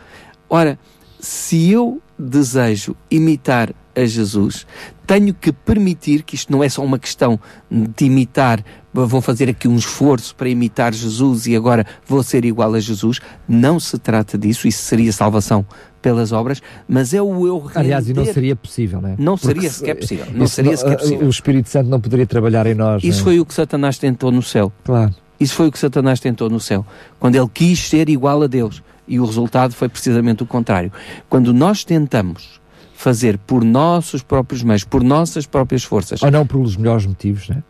Ora, 0.48 0.76
se 1.20 1.70
eu 1.70 2.02
desejo 2.20 2.94
imitar 3.10 3.74
a 3.96 4.04
Jesus, 4.04 4.66
tenho 5.06 5.34
que 5.34 5.52
permitir 5.52 6.22
que 6.22 6.34
isto 6.34 6.52
não 6.52 6.62
é 6.62 6.68
só 6.68 6.84
uma 6.84 6.98
questão 6.98 7.40
de 7.70 8.04
imitar, 8.04 8.64
vou 8.92 9.20
fazer 9.20 9.48
aqui 9.48 9.66
um 9.66 9.76
esforço 9.76 10.34
para 10.36 10.48
imitar 10.48 10.94
Jesus 10.94 11.46
e 11.46 11.56
agora 11.56 11.84
vou 12.06 12.22
ser 12.22 12.44
igual 12.44 12.72
a 12.74 12.80
Jesus. 12.80 13.20
Não 13.48 13.80
se 13.80 13.98
trata 13.98 14.38
disso, 14.38 14.68
isso 14.68 14.82
seria 14.82 15.12
salvação 15.12 15.66
pelas 16.00 16.32
obras, 16.32 16.62
mas 16.88 17.12
é 17.12 17.20
o 17.20 17.46
eu 17.46 17.58
render. 17.58 17.78
Aliás, 17.80 18.08
e 18.08 18.14
não 18.14 18.24
seria 18.24 18.54
possível, 18.54 19.00
não 19.00 19.08
é? 19.08 19.16
Não 19.18 19.36
Porque 19.36 19.54
seria 19.54 19.70
sequer 19.70 19.94
possível. 19.96 20.26
Não 20.32 20.46
seria 20.46 20.76
sequer 20.76 20.96
possível. 20.96 21.26
O 21.26 21.30
Espírito 21.30 21.68
Santo 21.68 21.88
não 21.90 22.00
poderia 22.00 22.26
trabalhar 22.26 22.66
em 22.66 22.74
nós. 22.74 23.02
Isso 23.02 23.20
é? 23.20 23.24
foi 23.24 23.40
o 23.40 23.44
que 23.44 23.52
Satanás 23.52 23.98
tentou 23.98 24.30
no 24.30 24.42
céu. 24.42 24.72
Claro. 24.84 25.14
Isso 25.40 25.54
foi 25.54 25.68
o 25.68 25.72
que 25.72 25.78
Satanás 25.78 26.20
tentou 26.20 26.50
no 26.50 26.60
céu. 26.60 26.86
Quando 27.18 27.34
ele 27.34 27.48
quis 27.48 27.88
ser 27.88 28.08
igual 28.08 28.42
a 28.42 28.46
Deus. 28.46 28.82
E 29.08 29.18
o 29.18 29.24
resultado 29.24 29.74
foi 29.74 29.88
precisamente 29.88 30.42
o 30.42 30.46
contrário. 30.46 30.92
Quando 31.28 31.52
nós 31.52 31.82
tentamos 31.82 32.60
fazer 32.94 33.38
por 33.38 33.64
nossos 33.64 34.22
próprios 34.22 34.62
meios, 34.62 34.84
por 34.84 35.02
nossas 35.02 35.46
próprias 35.46 35.82
forças. 35.82 36.22
Ou 36.22 36.30
não 36.30 36.46
pelos 36.46 36.76
melhores 36.76 37.06
motivos, 37.06 37.48
não 37.48 37.56
é? 37.56 37.62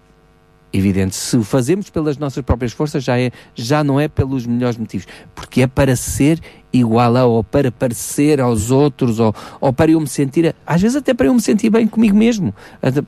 Evidente, 0.73 1.17
se 1.17 1.37
o 1.37 1.43
fazemos 1.43 1.91
pelas 1.91 2.17
nossas 2.17 2.45
próprias 2.45 2.73
forças, 2.73 3.03
já, 3.03 3.19
é, 3.19 3.33
já 3.57 3.83
não 3.83 3.99
é 3.99 4.07
pelos 4.07 4.47
melhores 4.47 4.77
motivos, 4.77 5.07
porque 5.35 5.63
é 5.63 5.67
para 5.67 5.97
ser 5.97 6.41
igual 6.73 7.17
a, 7.17 7.25
ou 7.25 7.43
para 7.43 7.73
parecer 7.73 8.41
aos 8.41 8.71
outros, 8.71 9.19
ou, 9.19 9.35
ou 9.61 9.73
para 9.73 9.91
eu 9.91 10.01
me 10.01 10.07
sentir, 10.07 10.55
às 10.65 10.81
vezes 10.81 10.97
até 10.97 11.13
para 11.13 11.27
eu 11.27 11.35
me 11.35 11.41
sentir 11.41 11.71
bem 11.71 11.89
comigo 11.89 12.17
mesmo, 12.17 12.55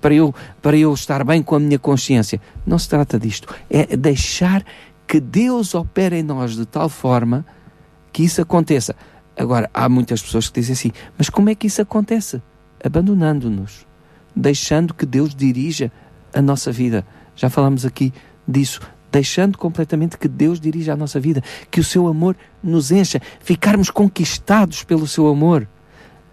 para 0.01 0.13
eu, 0.13 0.35
para 0.61 0.77
eu 0.77 0.93
estar 0.93 1.25
bem 1.25 1.41
com 1.41 1.55
a 1.55 1.61
minha 1.61 1.79
consciência. 1.79 2.41
Não 2.67 2.79
se 2.81 2.89
trata 2.89 3.17
disto, 3.17 3.55
é 3.71 3.97
deixar 3.97 4.65
que 5.07 5.21
Deus 5.21 5.73
opere 5.73 6.19
em 6.19 6.23
nós 6.25 6.57
de 6.57 6.67
tal 6.67 6.89
forma 6.89 7.47
que 8.13 8.25
isso 8.25 8.43
aconteça. 8.43 8.97
Agora, 9.37 9.71
há 9.73 9.89
muitas 9.89 10.21
pessoas 10.21 10.49
que 10.49 10.59
dizem 10.59 10.73
assim: 10.73 10.93
mas 11.17 11.31
como 11.31 11.49
é 11.49 11.55
que 11.55 11.69
isso 11.69 11.81
acontece? 11.81 12.43
Abandonando-nos, 12.85 13.87
deixando 14.35 14.93
que 14.93 15.07
Deus 15.07 15.33
dirija 15.33 15.93
a 16.35 16.43
nossa 16.43 16.73
vida. 16.73 17.07
Já 17.37 17.51
falamos 17.51 17.85
aqui 17.85 18.13
disso. 18.47 18.81
Deixando 19.11 19.59
completamente 19.59 20.17
que 20.17 20.27
Deus 20.27 20.59
dirija 20.59 20.95
a 20.95 20.97
nossa 20.97 21.21
vida, 21.21 21.43
que 21.71 21.81
o 21.81 21.85
seu 21.85 22.07
amor 22.07 22.35
nos 22.63 22.91
encha, 22.91 23.21
ficarmos 23.41 23.91
conquistados 23.91 24.85
pelo 24.85 25.07
seu 25.07 25.29
amor, 25.29 25.69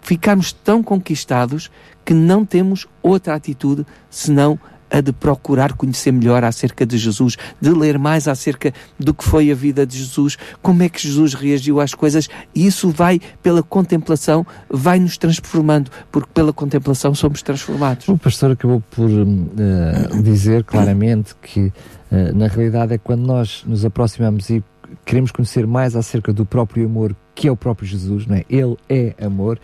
ficarmos 0.00 0.50
tão 0.52 0.82
conquistados 0.82 1.70
que 2.04 2.14
não 2.14 2.44
temos 2.44 2.86
outra 3.02 3.34
atitude 3.34 3.86
senão 4.08 4.58
a 4.90 5.00
de 5.00 5.12
procurar 5.12 5.72
conhecer 5.74 6.12
melhor 6.12 6.44
acerca 6.44 6.84
de 6.84 6.98
Jesus, 6.98 7.36
de 7.60 7.70
ler 7.70 7.98
mais 7.98 8.26
acerca 8.26 8.72
do 8.98 9.14
que 9.14 9.24
foi 9.24 9.50
a 9.50 9.54
vida 9.54 9.86
de 9.86 9.98
Jesus, 9.98 10.36
como 10.60 10.82
é 10.82 10.88
que 10.88 11.00
Jesus 11.00 11.34
reagiu 11.34 11.80
às 11.80 11.94
coisas, 11.94 12.28
e 12.54 12.66
isso 12.66 12.90
vai, 12.90 13.20
pela 13.42 13.62
contemplação, 13.62 14.46
vai 14.68 14.98
nos 14.98 15.16
transformando, 15.16 15.90
porque 16.10 16.28
pela 16.32 16.52
contemplação 16.52 17.14
somos 17.14 17.42
transformados. 17.42 18.08
O 18.08 18.18
pastor 18.18 18.52
acabou 18.52 18.82
por 18.90 19.08
uh, 19.08 20.22
dizer 20.22 20.64
claramente 20.64 21.34
que, 21.40 21.66
uh, 22.10 22.34
na 22.34 22.48
realidade, 22.48 22.94
é 22.94 22.98
quando 22.98 23.22
nós 23.22 23.62
nos 23.66 23.84
aproximamos 23.84 24.50
e 24.50 24.62
queremos 25.04 25.30
conhecer 25.30 25.66
mais 25.66 25.94
acerca 25.94 26.32
do 26.32 26.44
próprio 26.44 26.86
amor, 26.86 27.14
que 27.34 27.48
é 27.48 27.52
o 27.52 27.56
próprio 27.56 27.86
Jesus, 27.86 28.26
não 28.26 28.36
é? 28.36 28.44
Ele 28.48 28.76
é 28.88 29.14
amor, 29.24 29.58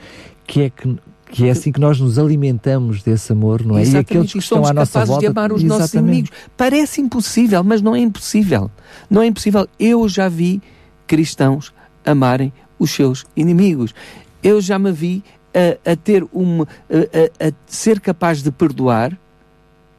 que 0.46 0.62
é 0.62 0.70
que 0.70 0.96
que 1.30 1.46
é 1.46 1.50
assim 1.50 1.72
que 1.72 1.80
nós 1.80 2.00
nos 2.00 2.18
alimentamos 2.18 3.02
desse 3.02 3.32
amor, 3.32 3.64
não 3.64 3.76
é? 3.76 3.82
Exatamente, 3.82 3.96
e 3.96 4.16
aqueles 4.16 4.32
que 4.32 4.38
estão 4.38 4.64
à 4.64 4.72
nossa 4.72 5.04
volta, 5.04 5.20
de 5.20 5.26
amar 5.26 5.52
os 5.52 5.62
exatamente. 5.62 5.80
nossos 5.80 5.94
inimigos. 5.94 6.30
Parece 6.56 7.00
impossível, 7.00 7.64
mas 7.64 7.82
não 7.82 7.94
é 7.94 7.98
impossível. 7.98 8.70
Não 9.10 9.20
é 9.20 9.26
impossível. 9.26 9.66
Eu 9.78 10.08
já 10.08 10.28
vi 10.28 10.62
cristãos 11.06 11.72
amarem 12.04 12.52
os 12.78 12.90
seus 12.90 13.26
inimigos. 13.36 13.94
Eu 14.42 14.60
já 14.60 14.78
me 14.78 14.92
vi 14.92 15.24
a, 15.54 15.92
a 15.92 15.96
ter 15.96 16.24
uma 16.32 16.68
a, 16.88 17.44
a, 17.44 17.48
a 17.48 17.52
ser 17.66 17.98
capaz 18.00 18.42
de 18.42 18.52
perdoar 18.52 19.18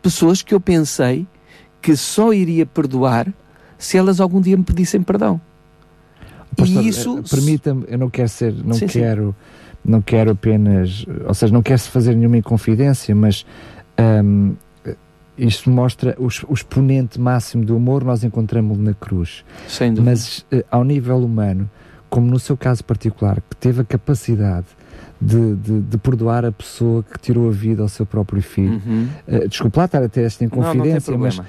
pessoas 0.02 0.42
que 0.42 0.54
eu 0.54 0.62
pensei 0.62 1.28
que 1.82 1.96
só 1.96 2.32
iria 2.32 2.66
perdoar 2.66 3.32
se 3.78 3.98
elas 3.98 4.20
algum 4.20 4.40
dia 4.40 4.56
me 4.56 4.64
pedissem 4.64 5.02
perdão. 5.02 5.42
Pastor, 6.56 6.84
e 6.84 6.88
isso 6.88 7.20
eh, 7.20 7.22
permita-me, 7.30 7.86
eu 7.88 7.98
não 7.98 8.10
quero 8.10 8.30
ser, 8.30 8.54
não 8.54 8.74
sim, 8.74 8.88
quero 8.88 9.36
sim 9.40 9.58
não 9.88 10.02
quero 10.02 10.32
apenas, 10.32 11.06
ou 11.26 11.34
seja, 11.34 11.54
não 11.54 11.64
quero-se 11.64 11.90
fazer 11.90 12.14
nenhuma 12.14 12.38
inconfidência, 12.38 13.16
mas 13.16 13.46
um, 14.24 14.54
isto 15.38 15.70
mostra 15.70 16.16
o, 16.20 16.28
o, 16.50 16.54
exponente 16.54 17.20
máximo 17.20 17.64
do 17.64 17.76
amor, 17.76 18.04
nós 18.04 18.24
encontramos 18.24 18.78
na 18.78 18.94
cruz. 18.94 19.46
Sem 19.68 19.94
dúvida. 19.94 20.12
Mas 20.12 20.40
uh, 20.52 20.64
ao 20.70 20.84
nível 20.84 21.18
humano, 21.20 21.70
como 22.10 22.28
no 22.28 22.40
seu 22.40 22.58
caso 22.58 22.84
particular, 22.84 23.42
que 23.50 23.56
teve 23.56 23.82
a 23.82 23.84
capacidade 23.84 24.66
de, 25.22 25.56
de, 25.56 25.82
de, 25.82 25.98
perdoar 25.98 26.46
a 26.46 26.52
pessoa 26.52 27.04
que 27.04 27.20
tirou 27.20 27.48
a 27.50 27.52
vida 27.52 27.82
ao 27.82 27.90
seu 27.90 28.06
próprio 28.06 28.42
filho. 28.42 28.82
Uhum. 28.86 29.08
Uh, 29.28 29.48
desculpe 29.48 29.78
lá 29.78 29.86
estar 29.86 30.04
a 30.04 30.10
ter 30.10 30.22
esta 30.22 30.44
inconfidência, 30.44 31.12
não, 31.12 31.20
não 31.20 31.26
mas 31.26 31.38
uh, 31.38 31.44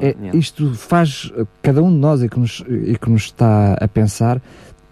é, 0.00 0.36
isto 0.36 0.74
faz 0.74 1.32
cada 1.62 1.82
um 1.82 1.90
de 1.90 1.98
nós 1.98 2.22
e 2.22 2.28
que 2.28 2.38
nos, 2.38 2.64
e 2.68 2.96
que 2.96 3.10
nos 3.10 3.24
está 3.24 3.74
a 3.74 3.88
pensar 3.88 4.40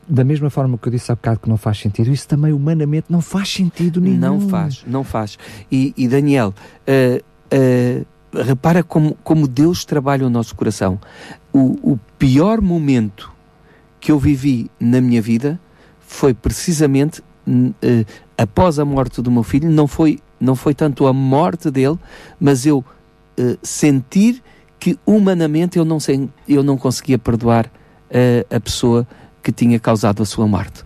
da 0.08 0.24
mesma 0.24 0.50
forma 0.50 0.76
que 0.76 0.88
eu 0.88 0.92
disse 0.92 1.10
há 1.12 1.14
bocado 1.14 1.40
que 1.40 1.48
não 1.48 1.56
faz 1.56 1.78
sentido, 1.78 2.10
isso 2.10 2.26
também 2.26 2.52
humanamente 2.52 3.06
não 3.08 3.20
faz 3.20 3.48
sentido 3.48 4.00
nenhum. 4.00 4.18
Não 4.18 4.40
faz, 4.48 4.84
não 4.86 5.04
faz. 5.04 5.38
E, 5.70 5.94
e 5.96 6.08
Daniel, 6.08 6.52
uh, 6.88 7.24
uh, 7.54 8.42
repara 8.42 8.82
como, 8.82 9.16
como 9.22 9.46
Deus 9.46 9.84
trabalha 9.84 10.26
o 10.26 10.30
nosso 10.30 10.54
coração. 10.54 10.98
O, 11.52 11.92
o 11.92 12.00
pior 12.18 12.60
momento 12.60 13.30
que 14.00 14.10
eu 14.10 14.18
vivi 14.18 14.70
na 14.80 15.00
minha 15.00 15.22
vida 15.22 15.60
foi 16.00 16.34
precisamente 16.34 17.20
uh, 17.46 18.06
após 18.36 18.78
a 18.78 18.84
morte 18.84 19.22
do 19.22 19.30
meu 19.30 19.44
filho. 19.44 19.70
Não 19.70 19.86
foi, 19.86 20.18
não 20.40 20.56
foi 20.56 20.74
tanto 20.74 21.06
a 21.06 21.12
morte 21.12 21.70
dele, 21.70 21.98
mas 22.40 22.66
eu 22.66 22.84
sentir 23.62 24.42
que 24.78 24.98
humanamente 25.06 25.78
eu 25.78 25.86
não, 25.86 25.98
sei, 25.98 26.28
eu 26.46 26.62
não 26.62 26.76
conseguia 26.76 27.18
perdoar 27.18 27.70
a 28.54 28.60
pessoa 28.60 29.06
que 29.42 29.50
tinha 29.50 29.78
causado 29.80 30.22
a 30.22 30.26
sua 30.26 30.46
morte. 30.46 30.84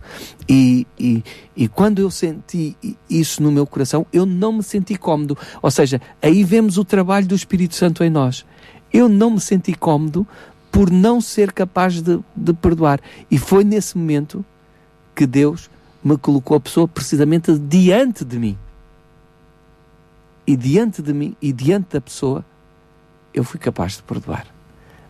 E, 0.49 0.87
e, 0.97 1.23
e, 1.55 1.67
quando 1.67 1.99
eu 1.99 2.09
senti 2.09 2.75
isso 3.09 3.43
no 3.43 3.51
meu 3.51 3.67
coração, 3.67 4.05
eu 4.11 4.25
não 4.25 4.53
me 4.53 4.63
senti 4.63 4.95
cómodo. 4.95 5.37
Ou 5.61 5.69
seja, 5.69 6.01
aí 6.21 6.43
vemos 6.43 6.77
o 6.77 6.83
trabalho 6.83 7.27
do 7.27 7.35
Espírito 7.35 7.75
Santo 7.75 8.03
em 8.03 8.09
nós. 8.09 8.45
Eu 8.91 9.07
não 9.07 9.31
me 9.31 9.39
senti 9.39 9.73
cómodo 9.73 10.25
por 10.71 10.89
não 10.89 11.21
ser 11.21 11.51
capaz 11.51 12.01
de, 12.01 12.19
de 12.35 12.53
perdoar. 12.53 12.99
E 13.29 13.37
foi 13.37 13.63
nesse 13.63 13.97
momento 13.97 14.43
que 15.13 15.25
Deus 15.25 15.69
me 16.03 16.17
colocou 16.17 16.55
a 16.57 16.59
pessoa 16.59 16.87
precisamente 16.87 17.57
diante 17.57 18.23
de 18.23 18.39
mim. 18.39 18.57
E 20.45 20.55
diante 20.55 21.01
de 21.01 21.13
mim 21.13 21.35
e 21.41 21.51
diante 21.51 21.93
da 21.93 22.01
pessoa, 22.01 22.45
eu 23.33 23.43
fui 23.43 23.59
capaz 23.59 23.97
de 23.97 24.03
perdoar. 24.03 24.47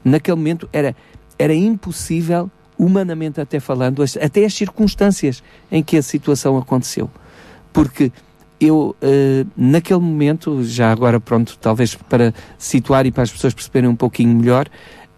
Naquele 0.04 0.36
momento 0.36 0.68
era, 0.74 0.96
era 1.38 1.54
impossível 1.54 2.50
humanamente 2.78 3.42
até 3.42 3.60
falando, 3.60 4.04
até 4.22 4.46
as 4.46 4.54
circunstâncias 4.54 5.44
em 5.72 5.84
que 5.84 5.98
a 5.98 6.02
situação 6.02 6.58
aconteceu. 6.58 7.10
Porque 7.74 8.12
eu, 8.60 8.96
uh, 9.02 9.48
naquele 9.56 10.00
momento, 10.00 10.64
já 10.64 10.92
agora 10.92 11.20
pronto, 11.20 11.58
talvez 11.60 11.96
para 11.96 12.34
situar 12.58 13.06
e 13.06 13.12
para 13.12 13.24
as 13.24 13.32
pessoas 13.32 13.54
perceberem 13.54 13.90
um 13.90 13.96
pouquinho 13.96 14.36
melhor, 14.36 14.68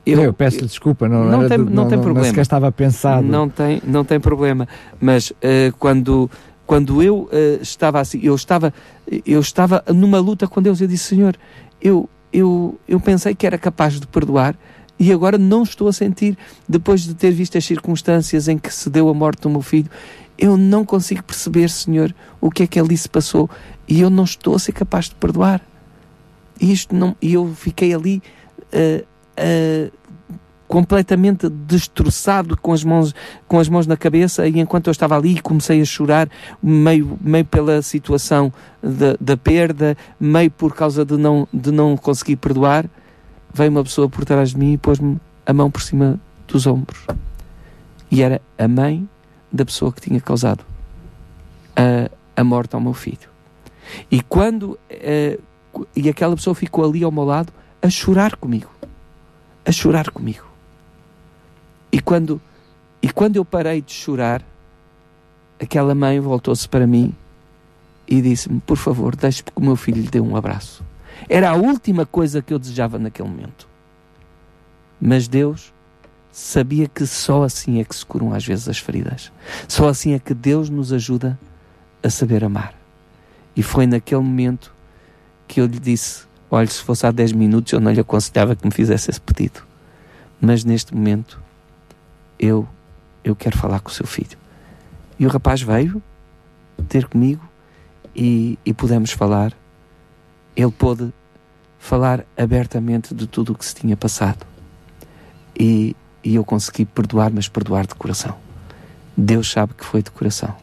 eu, 0.06 0.22
eu 0.22 0.34
peço 0.34 0.66
desculpa, 0.66 1.08
não, 1.08 1.26
não, 1.26 1.48
tem, 1.48 1.58
não, 1.58 1.66
não, 1.66 1.88
tem 1.88 2.00
problema. 2.00 2.34
Não 2.34 2.42
estava 2.42 2.72
pensado. 2.72 3.26
Não 3.26 3.48
tem, 3.50 3.82
não 3.86 4.04
tem 4.04 4.20
problema. 4.20 4.68
Mas 5.00 5.30
uh, 5.32 5.36
quando, 5.78 6.30
quando 6.66 7.04
eu 7.04 7.30
uh, 7.32 7.62
estava 7.62 8.00
assim, 8.00 8.20
eu 8.24 8.34
estava, 8.34 8.74
eu 9.26 9.40
estava 9.40 9.84
numa 9.94 10.20
luta 10.20 10.48
com 10.48 10.62
Deus, 10.62 10.82
eu 10.82 10.88
disse, 10.88 11.16
Senhor, 11.16 11.36
eu, 11.82 12.10
eu, 12.34 12.80
eu 12.88 13.00
pensei 13.00 13.36
que 13.36 13.46
era 13.46 13.58
capaz 13.58 14.00
de 14.00 14.08
perdoar, 14.08 14.56
e 15.00 15.14
agora 15.14 15.38
não 15.38 15.64
estou 15.64 15.88
a 15.88 15.94
sentir, 15.94 16.38
depois 16.68 17.02
de 17.02 17.14
ter 17.14 17.32
visto 17.32 17.58
as 17.58 17.64
circunstâncias 17.64 18.50
em 18.50 18.58
que 18.58 18.74
se 18.74 18.90
deu 18.90 19.08
a 19.08 19.14
morte 19.14 19.42
do 19.44 19.50
meu 19.50 19.62
filho, 19.62 19.90
eu 20.38 20.58
não 20.58 20.86
consigo 20.86 21.24
perceber, 21.24 21.70
Senhor, 21.70 22.14
o 22.40 22.52
que 22.52 22.64
é 22.64 22.68
que 22.68 22.80
ali 22.80 22.98
se 22.98 23.08
passou. 23.08 23.50
E 23.88 24.02
eu 24.02 24.10
não 24.10 24.24
estou 24.24 24.56
a 24.56 24.60
ser 24.60 24.72
capaz 24.72 25.06
de 25.06 25.16
perdoar. 25.16 25.62
E 26.60 26.72
isto 26.72 26.96
não, 26.96 27.16
eu 27.22 27.54
fiquei 27.56 27.94
ali 27.94 28.22
uh, 28.74 29.06
uh, 29.38 29.92
completamente 30.68 31.50
destroçado 31.50 32.56
com 32.56 32.72
as 32.72 32.84
mãos 32.84 33.16
com 33.48 33.60
as 33.60 33.68
mãos 33.68 33.88
na 33.88 33.98
cabeça. 33.98 34.48
E 34.48 34.60
enquanto 34.60 34.88
eu 34.88 34.92
estava 34.92 35.18
ali 35.18 35.40
comecei 35.42 35.82
a 35.82 35.86
chorar 35.86 36.30
meio 36.62 37.18
meio 37.22 37.46
pela 37.46 37.82
situação 37.82 38.54
da, 38.82 39.16
da 39.20 39.36
perda 39.36 39.98
meio 40.20 40.52
por 40.52 40.76
causa 40.76 41.04
de 41.04 41.18
não 41.18 41.48
de 41.54 41.72
não 41.72 41.98
conseguir 41.98 42.36
perdoar 42.36 42.86
veio 43.54 43.72
uma 43.72 43.84
pessoa 43.84 44.10
por 44.10 44.26
trás 44.26 44.52
de 44.52 44.58
mim 44.58 44.74
e 44.74 44.78
pôs-me 44.78 45.20
a 45.46 45.54
mão 45.54 45.70
por 45.70 45.82
cima 45.82 46.20
dos 46.48 46.66
ombros. 46.68 47.06
E 48.12 48.22
era 48.22 48.42
a 48.58 48.68
mãe 48.68 49.08
da 49.52 49.66
pessoa 49.66 49.92
que 49.92 50.02
tinha 50.02 50.20
causado 50.20 50.64
a, 51.76 52.10
a 52.40 52.44
morte 52.44 52.76
ao 52.76 52.82
meu 52.82 52.94
filho. 52.94 53.30
E 54.10 54.22
quando. 54.22 54.80
Uh, 54.92 55.42
e 55.96 56.10
aquela 56.10 56.36
pessoa 56.36 56.56
ficou 56.56 56.84
ali 56.84 57.04
ao 57.04 57.12
meu 57.12 57.24
lado 57.24 57.54
a 57.82 57.90
chorar 57.90 58.36
comigo. 58.36 58.70
A 59.66 59.72
chorar 59.72 60.10
comigo. 60.10 60.46
E 61.92 62.00
quando, 62.00 62.42
e 63.02 63.10
quando 63.12 63.36
eu 63.36 63.46
parei 63.46 63.82
de 63.82 63.94
chorar, 63.94 64.44
aquela 65.60 65.94
mãe 65.94 66.20
voltou-se 66.20 66.68
para 66.68 66.86
mim 66.88 67.14
e 68.08 68.22
disse-me: 68.22 68.60
Por 68.62 68.78
favor, 68.78 69.16
deixe 69.16 69.44
que 69.44 69.52
o 69.56 69.62
meu 69.62 69.76
filho 69.76 70.02
lhe 70.02 70.10
dê 70.10 70.20
um 70.20 70.36
abraço. 70.36 70.84
Era 71.28 71.50
a 71.50 71.56
última 71.56 72.06
coisa 72.06 72.42
que 72.42 72.54
eu 72.54 72.60
desejava 72.60 73.00
naquele 73.00 73.28
momento. 73.28 73.68
Mas 75.02 75.28
Deus 75.28 75.74
sabia 76.32 76.88
que 76.88 77.06
só 77.06 77.44
assim 77.44 77.80
é 77.80 77.84
que 77.84 77.96
se 77.96 78.06
curam 78.06 78.34
às 78.34 78.46
vezes 78.46 78.70
as 78.70 78.78
feridas. 78.78 79.32
Só 79.68 79.90
assim 79.90 80.14
é 80.14 80.20
que 80.20 80.34
Deus 80.34 80.70
nos 80.70 80.94
ajuda 80.94 81.40
a 82.04 82.10
saber 82.10 82.44
amar. 82.44 82.74
E 83.56 83.64
foi 83.64 83.86
naquele 83.86 84.22
momento 84.22 84.74
que 85.48 85.60
eu 85.60 85.66
lhe 85.66 85.80
disse: 85.80 86.24
Olha, 86.50 86.68
se 86.68 86.82
fosse 86.82 87.06
há 87.06 87.12
10 87.12 87.34
minutos 87.34 87.74
eu 87.74 87.80
não 87.80 87.92
lhe 87.92 88.00
aconselhava 88.00 88.56
que 88.56 88.66
me 88.66 88.74
fizesse 88.74 89.10
esse 89.10 89.22
pedido. 89.22 89.62
Mas 90.40 90.64
neste 90.64 90.96
momento 90.96 91.42
eu, 92.40 92.68
eu 93.24 93.36
quero 93.36 93.58
falar 93.58 93.80
com 93.80 93.90
o 93.90 93.94
seu 93.94 94.08
filho. 94.08 94.38
E 95.18 95.26
o 95.26 95.30
rapaz 95.30 95.62
veio 95.62 96.02
ter 96.88 97.08
comigo 97.08 97.48
e, 98.16 98.58
e 98.66 98.74
pudemos 98.74 99.12
falar 99.12 99.54
ele 100.62 100.72
pôde 100.72 101.14
falar 101.78 102.26
abertamente 102.38 103.16
de 103.16 103.26
tudo 103.26 103.54
o 103.54 103.56
que 103.56 103.66
se 103.66 103.74
tinha 103.74 103.96
passado. 103.96 104.46
E, 105.58 105.96
e 106.22 106.36
eu 106.36 106.44
consegui 106.44 106.84
perdoar, 106.84 107.32
mas 107.32 107.48
perdoar 107.48 107.88
de 107.88 107.96
coração. 107.96 108.36
Deus 109.16 109.50
sabe 109.50 109.74
que 109.74 109.86
foi 109.86 110.04
de 110.04 110.12
coração. 110.12 110.54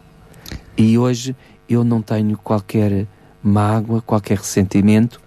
E 0.76 0.98
hoje 0.98 1.34
eu 1.68 1.82
não 1.82 2.02
tenho 2.02 2.36
qualquer 2.36 3.06
mágoa, 3.42 4.02
qualquer 4.02 4.36
ressentimento. 4.36 5.20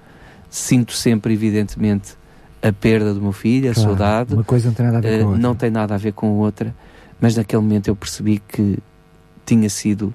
Sinto 0.49 0.93
sempre, 0.93 1.33
evidentemente, 1.33 2.15
a 2.61 2.71
perda 2.71 3.13
do 3.13 3.21
meu 3.21 3.31
filho, 3.31 3.71
a 3.71 3.73
claro, 3.73 3.89
saudade. 3.89 4.33
Uma 4.35 4.43
coisa 4.43 4.67
não 4.67 4.75
tem 4.75 4.85
nada 4.85 4.97
a 4.97 5.01
ver 5.01 5.13
com 5.13 5.15
a 5.15 5.19
eh, 5.19 5.25
outra. 5.25 5.41
Não 5.41 5.55
tem 5.55 5.71
nada 5.71 5.95
a 5.95 5.97
ver 5.97 6.13
com 6.13 6.27
a 6.27 6.31
outra, 6.31 6.75
mas 7.19 7.35
naquele 7.35 7.61
momento 7.61 7.87
eu 7.87 7.95
percebi 7.95 8.39
que 8.47 8.77
tinha 9.45 9.69
sido, 9.69 10.13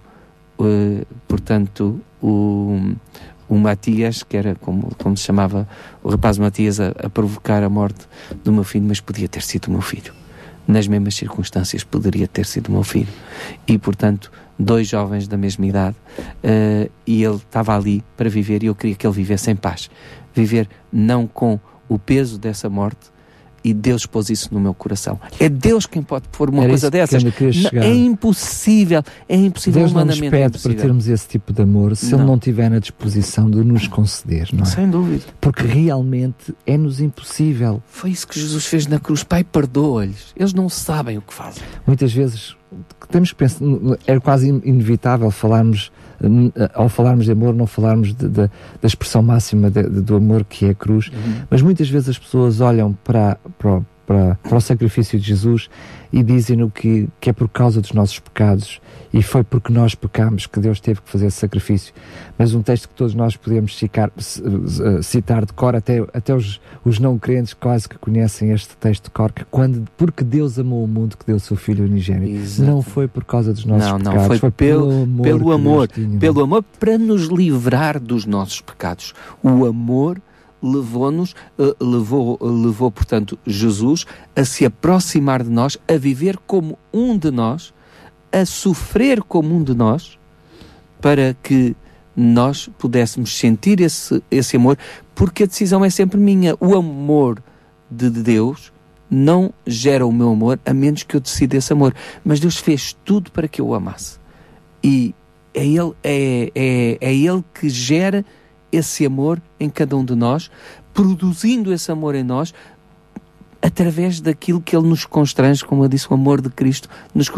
uh, 0.59 1.07
portanto, 1.27 2.01
o, 2.23 2.95
o 3.55 3.59
Matias, 3.59 4.25
que 4.25 4.37
era 4.37 4.57
como, 4.57 4.91
como 4.97 5.17
se 5.17 5.25
chamava 5.25 5.69
o 6.03 6.11
rapaz 6.11 6.39
Matias, 6.39 6.81
a, 6.81 6.89
a, 6.89 7.09
provocar 7.09 7.63
a 7.63 7.69
morte 7.69 8.07
do 8.43 8.53
meu 8.53 8.65
filho, 8.65 8.85
mas 8.87 9.01
podia 9.01 9.29
ter 9.29 9.43
sido 9.43 9.69
o 9.69 9.71
meu 9.71 9.81
filho. 9.81 10.13
Nas 10.67 10.89
mesmas 10.89 11.15
circunstâncias, 11.15 11.85
poderia 11.85 12.27
ter 12.27 12.47
sido 12.47 12.73
meu 12.73 12.83
filho. 12.83 13.13
E, 13.69 13.79
portanto, 13.79 14.33
dois 14.59 14.89
jovens 14.89 15.29
da 15.29 15.37
mesma 15.37 15.67
idade, 15.67 15.97
uh, 16.19 16.91
e 17.07 17.23
ele 17.23 17.37
estava 17.37 17.77
ali 17.77 18.03
para 18.17 18.29
viver, 18.29 18.65
e 18.65 18.67
eu 18.67 18.75
queria 18.75 18.97
que 18.97 19.07
ele 19.07 19.15
vivesse 19.15 19.51
em 19.51 19.57
paz. 19.57 19.89
Viver 20.35 20.69
não 20.93 21.27
com 21.27 21.61
o 21.89 21.97
peso 21.97 22.39
dessa 22.39 22.69
morte, 22.69 23.14
e 23.65 23.73
Deus 23.73 24.05
pôs 24.05 24.29
isso 24.29 24.53
no 24.53 24.61
meu 24.61 24.75
coração. 24.75 25.19
É 25.41 25.49
Deus 25.49 25.87
quem 25.87 26.03
pode 26.03 26.29
pôr 26.29 26.51
uma 26.51 26.63
Era 26.63 26.69
coisa 26.69 26.91
dessas. 26.91 27.25
é 27.73 27.95
impossível, 27.95 29.03
é 29.29 29.37
impossível 29.37 29.81
Deus 29.81 29.93
não 29.93 30.05
nos 30.05 30.21
pede 30.21 30.59
para 30.59 30.75
termos 30.75 31.09
esse 31.09 31.27
tipo 31.27 31.53
de 31.53 31.63
amor 31.63 31.97
se 31.97 32.13
não. 32.13 32.19
Ele 32.19 32.27
não 32.27 32.39
tiver 32.39 32.69
na 32.69 32.79
disposição 32.79 33.51
de 33.51 33.65
nos 33.65 33.89
conceder, 33.89 34.51
não 34.53 34.63
é? 34.63 34.67
Sem 34.67 34.91
dúvida. 34.91 35.25
Porque 35.41 35.63
realmente 35.63 36.55
é-nos 36.67 37.01
impossível. 37.01 37.83
Foi 37.87 38.11
isso 38.11 38.29
que 38.29 38.39
Jesus 38.39 38.67
fez 38.67 38.87
na 38.87 38.99
cruz. 38.99 39.25
Pai, 39.25 39.43
perdoa-lhes. 39.43 40.35
Eles 40.37 40.53
não 40.53 40.69
sabem 40.69 41.17
o 41.17 41.23
que 41.23 41.33
fazem. 41.33 41.63
Muitas 41.87 42.13
vezes 42.13 42.55
temos 43.11 43.31
que 43.31 43.37
pensar, 43.37 43.65
é 44.07 44.19
quase 44.21 44.49
inevitável 44.49 45.31
falarmos 45.31 45.91
ao 46.75 46.89
falarmos 46.89 47.25
de 47.25 47.33
amor, 47.33 47.55
não 47.55 47.67
falarmos 47.67 48.15
de, 48.15 48.29
de, 48.29 48.49
da 48.49 48.51
expressão 48.87 49.23
máxima 49.23 49.71
de, 49.71 49.83
do 49.83 50.17
amor 50.17 50.45
que 50.45 50.67
é 50.67 50.71
a 50.71 50.75
cruz, 50.75 51.09
uhum. 51.09 51.43
mas 51.51 51.63
muitas 51.63 51.89
vezes 51.89 52.09
as 52.09 52.19
pessoas 52.19 52.61
olham 52.61 52.97
para, 53.05 53.39
para, 53.59 53.83
para, 54.07 54.35
para 54.37 54.57
o 54.57 54.61
sacrifício 54.61 55.19
de 55.19 55.27
Jesus 55.27 55.69
e 56.13 56.23
dizem-no 56.23 56.71
que, 56.71 57.09
que 57.21 57.31
é 57.31 57.33
por 57.33 57.49
causa 57.49 57.81
dos 57.81 57.93
nossos 57.93 58.19
pecados 58.19 58.81
e 59.15 59.23
foi 59.23 59.45
porque 59.45 59.73
nós 59.73 59.95
pecamos 59.95 60.45
que 60.45 60.59
Deus 60.59 60.81
teve 60.81 61.01
que 61.01 61.09
fazer 61.09 61.27
esse 61.27 61.37
sacrifício. 61.37 61.95
Mas 62.37 62.53
um 62.53 62.63
texto 62.63 62.89
que 62.89 62.95
todos 62.97 63.15
nós 63.15 63.37
podemos 63.37 63.79
citar, 63.79 64.11
citar 65.05 65.47
de 65.47 65.53
cor, 65.53 65.77
até, 65.77 66.05
até 66.13 66.35
os, 66.35 66.61
os 66.85 66.99
não 66.99 67.17
crentes 67.17 67.55
quase 67.55 67.89
que 67.89 67.97
conhecem 67.97 68.51
este 68.51 68.77
texto 68.77 69.05
de 69.05 69.11
cor, 69.11 69.31
que 69.31 69.45
quando, 69.45 69.89
porque 69.97 70.25
Deus 70.25 70.59
amou 70.59 70.83
o 70.83 70.89
mundo 70.89 71.17
que 71.17 71.25
deu 71.25 71.37
o 71.37 71.41
seu 71.41 71.57
Filho 71.57 71.85
unigênito. 71.85 72.61
Não 72.61 72.83
foi 72.83 73.07
por 73.07 73.23
causa 73.23 73.53
dos 73.53 73.65
nossos 73.65 73.89
não, 73.89 73.99
pecados, 73.99 74.19
não, 74.19 74.27
foi, 74.27 74.39
foi 74.39 74.51
pelo, 74.51 74.89
pelo 74.89 75.03
amor, 75.05 75.23
pelo 75.23 75.53
amor, 75.53 75.89
pelo 76.19 76.43
amor 76.43 76.65
para 76.81 76.99
nos 76.99 77.29
livrar 77.29 78.01
dos 78.01 78.27
nossos 78.27 78.61
pecados. 78.61 79.15
O 79.41 79.65
amor 79.65 80.21
levou-nos, 80.61 81.37
uh, 81.57 81.77
levou, 81.81 82.37
levou, 82.43 82.91
portanto, 82.91 83.39
Jesus 83.47 84.07
a 84.35 84.45
se 84.45 84.67
aproximar 84.67 85.45
de 85.45 85.51
nós, 85.51 85.79
a 85.87 85.97
viver 85.97 86.37
como 86.37 86.77
um 86.93 87.17
de 87.17 87.31
nós, 87.31 87.73
a 88.35 88.45
sofrer 88.45 89.23
como 89.23 89.55
um 89.55 89.63
de 89.63 89.75
nós, 89.75 90.19
para 91.01 91.37
que 91.43 91.77
nós 92.17 92.69
pudéssemos 92.79 93.37
sentir 93.37 93.81
esse, 93.81 94.23
esse 94.31 94.57
amor, 94.57 94.77
porque 95.15 95.45
a 95.45 95.47
decisão 95.47 95.85
é 95.85 95.91
sempre 95.91 96.19
minha. 96.19 96.57
O 96.59 96.75
amor 96.75 97.43
de 97.91 98.11
Deus 98.11 98.73
não 99.09 99.53
gera 99.67 100.05
o 100.05 100.13
meu 100.13 100.31
amor, 100.31 100.59
a 100.65 100.75
menos 100.75 101.05
que 101.05 101.15
eu 101.15 101.21
decida 101.21 101.57
esse 101.57 101.73
amor. 101.73 101.95
Mas 102.25 102.41
Deus 102.41 102.57
fez 102.57 102.97
tudo 103.05 103.31
para 103.31 103.47
que 103.47 103.61
eu 103.61 103.69
o 103.69 103.75
amasse. 103.75 104.19
E 104.83 105.15
é 105.53 105.65
Ele, 105.65 105.93
é, 106.03 106.53
é, 106.55 106.99
é 107.01 107.15
ele 107.15 107.45
que 107.55 107.69
gera 107.69 108.25
esse 108.73 109.07
amor 109.07 109.41
em 109.61 109.71
cada 109.71 109.97
um 109.97 110.05
de 110.05 110.17
nós, 110.17 110.51
produzindo 110.93 111.73
esse 111.73 111.93
amor 111.93 112.15
em 112.15 112.25
nós 112.25 112.53
através 113.65 114.21
daquilo 114.21 114.61
que 114.61 114.77
Ele 114.77 114.87
nos 114.87 115.07
constrange, 115.07 115.65
como 115.65 115.83
eu 115.83 115.89
disse, 115.89 116.07
o 116.11 116.15
amor 116.15 116.43
de 116.43 116.51
Cristo 116.51 116.87
nos 117.15 117.31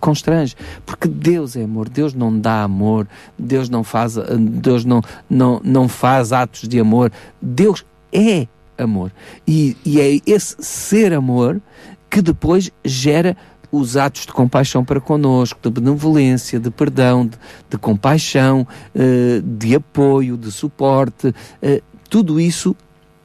constrange, 0.00 0.56
porque 0.86 1.06
Deus 1.06 1.56
é 1.56 1.64
amor, 1.64 1.90
Deus 1.90 2.14
não 2.14 2.36
dá 2.38 2.62
amor, 2.62 3.06
Deus 3.38 3.68
não 3.68 3.84
faz, 3.84 4.16
Deus 4.38 4.86
não, 4.86 5.02
não, 5.28 5.60
não 5.62 5.86
faz 5.86 6.32
atos 6.32 6.66
de 6.66 6.80
amor, 6.80 7.12
Deus 7.40 7.84
é 8.10 8.48
amor. 8.78 9.12
E, 9.46 9.76
e 9.84 10.00
é 10.00 10.18
esse 10.26 10.56
ser 10.60 11.12
amor 11.12 11.60
que 12.08 12.22
depois 12.22 12.72
gera 12.82 13.36
os 13.70 13.94
atos 13.98 14.22
de 14.22 14.32
compaixão 14.32 14.82
para 14.82 15.02
conosco, 15.02 15.58
de 15.62 15.68
benevolência, 15.68 16.58
de 16.58 16.70
perdão, 16.70 17.26
de, 17.26 17.36
de 17.68 17.76
compaixão, 17.76 18.66
uh, 18.94 19.42
de 19.42 19.74
apoio, 19.74 20.38
de 20.38 20.50
suporte, 20.50 21.28
uh, 21.28 21.82
tudo 22.08 22.40
isso 22.40 22.74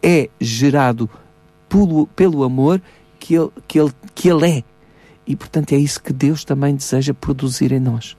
é 0.04 0.30
gerado 0.42 1.10
pelo, 1.70 2.08
pelo 2.08 2.44
amor 2.44 2.82
que 3.20 3.36
ele, 3.36 3.50
que, 3.68 3.80
ele, 3.80 3.92
que 4.14 4.30
ele 4.30 4.50
é. 4.50 4.64
E 5.26 5.36
portanto 5.36 5.74
é 5.74 5.78
isso 5.78 6.02
que 6.02 6.12
Deus 6.12 6.44
também 6.44 6.76
deseja 6.76 7.14
produzir 7.14 7.72
em 7.72 7.80
nós. 7.80 8.18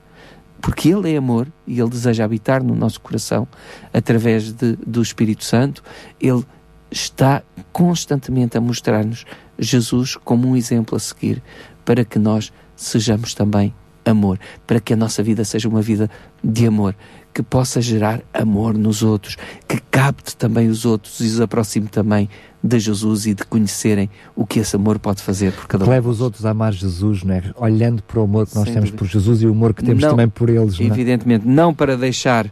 Porque 0.61 0.89
Ele 0.89 1.11
é 1.11 1.17
amor 1.17 1.51
e 1.65 1.79
Ele 1.79 1.89
deseja 1.89 2.23
habitar 2.23 2.63
no 2.63 2.75
nosso 2.75 3.01
coração 3.01 3.47
através 3.91 4.53
de, 4.53 4.75
do 4.75 5.01
Espírito 5.01 5.43
Santo. 5.43 5.83
Ele 6.21 6.45
está 6.89 7.41
constantemente 7.73 8.57
a 8.57 8.61
mostrar-nos 8.61 9.25
Jesus 9.57 10.15
como 10.15 10.47
um 10.47 10.55
exemplo 10.55 10.95
a 10.95 10.99
seguir 10.99 11.41
para 11.83 12.05
que 12.05 12.19
nós 12.19 12.53
sejamos 12.75 13.33
também 13.33 13.73
amor, 14.05 14.39
para 14.65 14.79
que 14.79 14.93
a 14.93 14.95
nossa 14.95 15.21
vida 15.21 15.43
seja 15.43 15.67
uma 15.67 15.81
vida 15.81 16.09
de 16.43 16.65
amor, 16.65 16.95
que 17.33 17.41
possa 17.41 17.81
gerar 17.81 18.21
amor 18.33 18.77
nos 18.77 19.03
outros, 19.03 19.37
que 19.67 19.79
capte 19.89 20.35
também 20.35 20.67
os 20.67 20.85
outros 20.85 21.19
e 21.19 21.23
os 21.23 21.39
aproxime 21.39 21.87
também 21.87 22.29
de 22.63 22.79
Jesus 22.79 23.25
e 23.25 23.33
de 23.33 23.43
conhecerem 23.45 24.09
o 24.35 24.45
que 24.45 24.59
esse 24.59 24.75
amor 24.75 24.99
pode 24.99 25.21
fazer 25.21 25.51
por 25.51 25.67
cada 25.67 25.85
um. 25.85 25.89
Leva 25.89 26.09
os 26.09 26.21
outros 26.21 26.45
a 26.45 26.51
amar 26.51 26.73
Jesus, 26.73 27.23
não 27.23 27.33
é? 27.33 27.43
Olhando 27.55 28.03
para 28.03 28.19
o 28.19 28.23
amor 28.23 28.47
que 28.47 28.55
nós 28.55 28.65
Sem 28.65 28.73
temos 28.73 28.89
dúvida. 28.89 28.97
por 28.97 29.07
Jesus 29.07 29.41
e 29.41 29.47
o 29.47 29.51
amor 29.51 29.73
que 29.73 29.83
temos 29.83 30.03
não, 30.03 30.11
também 30.11 30.27
por 30.27 30.49
eles, 30.49 30.77
não 30.77 30.85
é? 30.85 30.89
Evidentemente, 30.89 31.47
não 31.47 31.73
para 31.73 31.97
deixar 31.97 32.51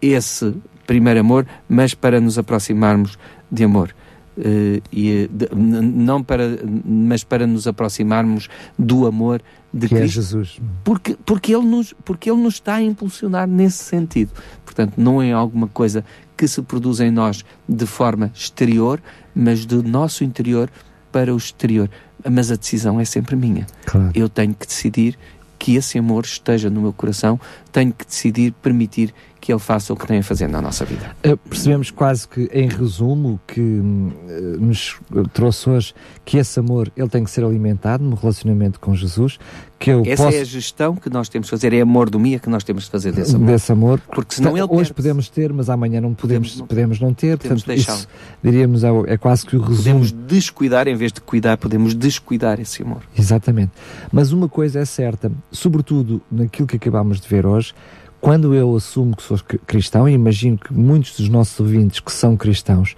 esse 0.00 0.54
primeiro 0.86 1.20
amor, 1.20 1.46
mas 1.68 1.94
para 1.94 2.20
nos 2.20 2.38
aproximarmos 2.38 3.18
de 3.50 3.64
amor. 3.64 3.94
Uh, 4.40 4.82
e, 4.90 5.28
de, 5.30 5.48
não 5.54 6.22
para, 6.22 6.44
mas 6.84 7.22
para 7.22 7.46
nos 7.46 7.66
aproximarmos 7.66 8.48
do 8.78 9.06
amor 9.06 9.42
de 9.72 9.86
que 9.86 9.94
é 9.94 9.98
Cristo, 9.98 10.18
é 10.18 10.22
Jesus. 10.22 10.60
Porque, 10.82 11.16
porque, 11.26 11.54
ele 11.54 11.66
nos, 11.66 11.94
porque 12.04 12.30
Ele 12.30 12.40
nos 12.40 12.54
está 12.54 12.76
a 12.76 12.82
impulsionar 12.82 13.46
nesse 13.46 13.84
sentido. 13.84 14.32
Portanto, 14.64 14.94
não 14.96 15.20
é 15.20 15.32
alguma 15.32 15.68
coisa 15.68 16.04
que 16.36 16.48
se 16.48 16.62
produz 16.62 17.00
em 17.00 17.10
nós 17.10 17.44
de 17.68 17.86
forma 17.86 18.30
exterior, 18.34 19.00
mas 19.34 19.66
do 19.66 19.82
nosso 19.82 20.24
interior 20.24 20.70
para 21.12 21.34
o 21.34 21.36
exterior. 21.36 21.90
Mas 22.28 22.50
a 22.50 22.56
decisão 22.56 22.98
é 22.98 23.04
sempre 23.04 23.36
minha. 23.36 23.66
Claro. 23.84 24.10
Eu 24.14 24.28
tenho 24.28 24.54
que 24.54 24.66
decidir 24.66 25.18
que 25.58 25.76
esse 25.76 25.98
amor 25.98 26.24
esteja 26.24 26.70
no 26.70 26.80
meu 26.80 26.92
coração, 26.92 27.38
tenho 27.70 27.92
que 27.92 28.06
decidir 28.06 28.52
permitir 28.62 29.14
que 29.40 29.52
Ele 29.52 29.58
faça 29.58 29.92
o 29.92 29.96
que 29.96 30.06
tem 30.06 30.18
a 30.18 30.22
fazer 30.22 30.48
na 30.48 30.60
nossa 30.60 30.84
vida. 30.84 31.16
Uh, 31.26 31.36
percebemos 31.36 31.90
quase 31.90 32.28
que, 32.28 32.48
em 32.52 32.68
resumo, 32.68 33.40
que 33.46 33.60
uh, 33.60 34.60
nos 34.60 35.00
trouxe 35.32 35.70
hoje 35.70 35.94
que 36.24 36.38
esse 36.38 36.58
amor 36.58 36.92
ele 36.96 37.08
tem 37.08 37.24
que 37.24 37.30
ser 37.30 37.44
alimentado 37.44 38.04
no 38.04 38.14
relacionamento 38.14 38.78
com 38.78 38.94
Jesus. 38.94 39.38
Que 39.78 39.90
eu 39.90 40.02
Essa 40.04 40.24
posso... 40.24 40.36
é 40.36 40.40
a 40.40 40.44
gestão 40.44 40.94
que 40.94 41.08
nós 41.08 41.28
temos 41.28 41.46
de 41.46 41.50
fazer, 41.50 41.72
é 41.72 41.80
amor 41.80 42.10
do 42.10 42.20
Mia 42.20 42.38
que 42.38 42.50
nós 42.50 42.62
temos 42.62 42.84
de 42.84 42.90
fazer 42.90 43.12
desse 43.12 43.34
amor. 43.34 43.46
Desse 43.46 43.72
amor. 43.72 44.00
Porque 44.12 44.34
senão 44.34 44.56
ele 44.56 44.66
Hoje 44.70 44.92
podemos 44.92 45.28
ter, 45.30 45.52
mas 45.52 45.70
amanhã 45.70 46.02
não 46.02 46.12
podemos, 46.12 46.50
podemos, 46.50 46.68
podemos 46.68 47.00
não 47.00 47.14
ter. 47.14 47.38
Podemos 47.38 47.64
Portanto, 47.64 47.88
isso, 47.88 48.08
diríamos, 48.42 48.84
é, 48.84 48.88
é 49.06 49.16
quase 49.16 49.46
que 49.46 49.56
o 49.56 49.60
resumo. 49.60 49.78
Podemos 49.78 50.12
descuidar, 50.12 50.86
em 50.86 50.94
vez 50.94 51.12
de 51.12 51.20
cuidar, 51.22 51.56
podemos 51.56 51.94
descuidar 51.94 52.60
esse 52.60 52.82
amor. 52.82 53.02
Exatamente. 53.18 53.72
Mas 54.12 54.32
uma 54.32 54.48
coisa 54.48 54.80
é 54.80 54.84
certa, 54.84 55.32
sobretudo 55.50 56.20
naquilo 56.30 56.68
que 56.68 56.76
acabámos 56.76 57.18
de 57.18 57.26
ver 57.26 57.46
hoje, 57.46 57.74
quando 58.20 58.54
eu 58.54 58.76
assumo 58.76 59.16
que 59.16 59.22
sou 59.22 59.38
cristão, 59.66 60.08
e 60.08 60.12
imagino 60.12 60.58
que 60.58 60.72
muitos 60.72 61.16
dos 61.16 61.28
nossos 61.28 61.58
ouvintes 61.58 62.00
que 62.00 62.12
são 62.12 62.36
cristãos, 62.36 62.94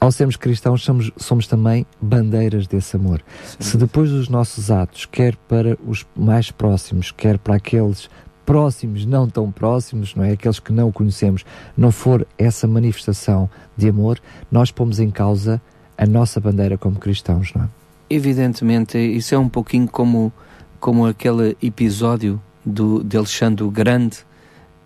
ao 0.00 0.12
sermos 0.12 0.36
cristãos, 0.36 0.84
somos, 0.84 1.10
somos 1.16 1.46
também 1.46 1.84
bandeiras 2.00 2.66
desse 2.66 2.96
amor. 2.96 3.22
Sim. 3.44 3.56
Se 3.60 3.76
depois 3.76 4.10
dos 4.10 4.28
nossos 4.28 4.70
atos, 4.70 5.06
quer 5.06 5.34
para 5.48 5.76
os 5.86 6.06
mais 6.14 6.50
próximos, 6.50 7.10
quer 7.10 7.38
para 7.38 7.56
aqueles 7.56 8.08
próximos, 8.46 9.04
não 9.04 9.28
tão 9.28 9.50
próximos, 9.50 10.14
não 10.14 10.24
é? 10.24 10.32
Aqueles 10.32 10.58
que 10.60 10.72
não 10.72 10.92
conhecemos, 10.92 11.44
não 11.76 11.90
for 11.90 12.26
essa 12.38 12.66
manifestação 12.66 13.50
de 13.76 13.88
amor, 13.88 14.20
nós 14.50 14.70
pomos 14.70 15.00
em 15.00 15.10
causa 15.10 15.60
a 15.96 16.06
nossa 16.06 16.40
bandeira 16.40 16.78
como 16.78 16.98
cristãos, 16.98 17.52
não 17.54 17.64
é? 17.64 17.68
Evidentemente, 18.08 18.96
isso 18.96 19.34
é 19.34 19.38
um 19.38 19.48
pouquinho 19.48 19.86
como, 19.86 20.32
como 20.80 21.06
aquele 21.06 21.56
episódio 21.62 22.40
do, 22.64 23.02
de 23.04 23.16
Alexandre 23.18 23.64
o 23.64 23.70
Grande, 23.70 24.18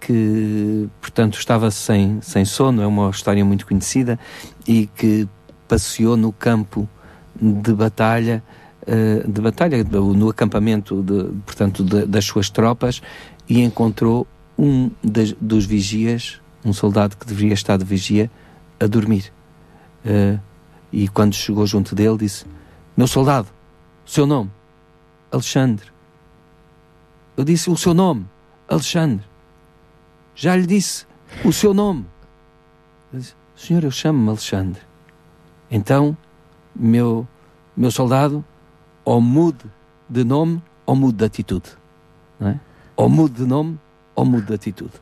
que, 0.04 0.88
portanto, 1.00 1.38
estava 1.38 1.70
sem, 1.70 2.20
sem 2.20 2.44
sono, 2.44 2.82
é 2.82 2.86
uma 2.86 3.08
história 3.10 3.44
muito 3.44 3.64
conhecida, 3.64 4.18
e 4.66 4.86
que 4.86 5.28
passeou 5.68 6.16
no 6.16 6.32
campo 6.32 6.88
de 7.40 7.72
batalha, 7.72 8.42
uh, 8.82 9.30
de 9.30 9.40
batalha, 9.40 9.84
no 9.84 10.28
acampamento, 10.28 11.02
de, 11.02 11.32
portanto, 11.46 11.84
de, 11.84 12.04
das 12.04 12.24
suas 12.24 12.50
tropas, 12.50 13.00
e 13.48 13.60
encontrou 13.60 14.26
um 14.58 14.90
das, 15.02 15.32
dos 15.40 15.64
vigias, 15.64 16.40
um 16.64 16.72
soldado 16.72 17.16
que 17.16 17.24
deveria 17.24 17.54
estar 17.54 17.76
de 17.76 17.84
vigia, 17.84 18.28
a 18.80 18.86
dormir. 18.88 19.32
Uh, 20.04 20.38
e 20.92 21.06
quando 21.08 21.34
chegou 21.34 21.64
junto 21.64 21.94
dele, 21.94 22.18
disse: 22.18 22.44
Meu 22.96 23.06
soldado, 23.06 23.48
seu 24.04 24.26
nome? 24.26 24.50
Alexandre. 25.30 25.86
Eu 27.36 27.44
disse: 27.44 27.70
O 27.70 27.76
seu 27.76 27.94
nome? 27.94 28.26
Alexandre. 28.68 29.31
Já 30.34 30.56
lhe 30.56 30.66
disse 30.66 31.06
o 31.44 31.52
seu 31.52 31.74
nome. 31.74 32.06
Disse, 33.12 33.34
Senhor, 33.56 33.84
eu 33.84 33.90
chamo-me 33.90 34.28
Alexandre. 34.28 34.80
Então, 35.70 36.16
meu, 36.74 37.26
meu 37.76 37.90
soldado, 37.90 38.44
ou 39.04 39.20
mude 39.20 39.64
de 40.08 40.24
nome 40.24 40.62
ou 40.86 40.94
mude 40.94 41.18
de 41.18 41.24
atitude. 41.24 41.70
Não 42.38 42.48
é? 42.48 42.60
Ou 42.96 43.08
mude 43.08 43.34
de 43.34 43.46
nome 43.46 43.78
ou 44.14 44.24
mude 44.24 44.46
de 44.46 44.54
atitude. 44.54 44.92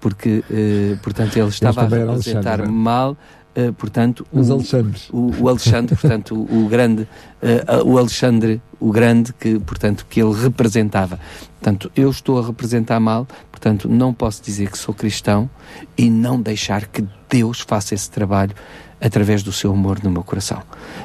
Porque, 0.00 0.44
eh, 0.50 0.96
portanto, 1.02 1.36
ele 1.36 1.48
estava 1.48 1.82
a 1.82 1.88
representar 1.88 2.60
é? 2.60 2.66
mal 2.66 3.16
Uh, 3.56 3.72
portanto, 3.72 4.26
os 4.30 4.50
o, 4.50 4.52
Alexandres. 4.52 5.08
O, 5.10 5.44
o 5.44 5.48
Alexandre, 5.48 5.96
portanto, 5.96 6.34
o, 6.34 6.66
o 6.66 6.68
grande, 6.68 7.08
uh, 7.42 7.88
o 7.88 7.96
Alexandre, 7.96 8.60
o 8.78 8.92
grande 8.92 9.32
que, 9.32 9.58
portanto, 9.58 10.04
que 10.10 10.20
ele 10.20 10.34
representava. 10.34 11.18
Portanto, 11.58 11.90
eu 11.96 12.10
estou 12.10 12.38
a 12.38 12.46
representar 12.46 13.00
mal, 13.00 13.26
portanto, 13.50 13.88
não 13.88 14.12
posso 14.12 14.42
dizer 14.42 14.70
que 14.70 14.76
sou 14.76 14.94
cristão 14.94 15.48
e 15.96 16.10
não 16.10 16.38
deixar 16.38 16.86
que 16.86 17.02
Deus 17.30 17.60
faça 17.60 17.94
esse 17.94 18.10
trabalho 18.10 18.54
através 19.00 19.42
do 19.42 19.52
seu 19.52 19.72
amor 19.72 20.04
no 20.04 20.10
meu 20.10 20.22
coração. 20.22 20.62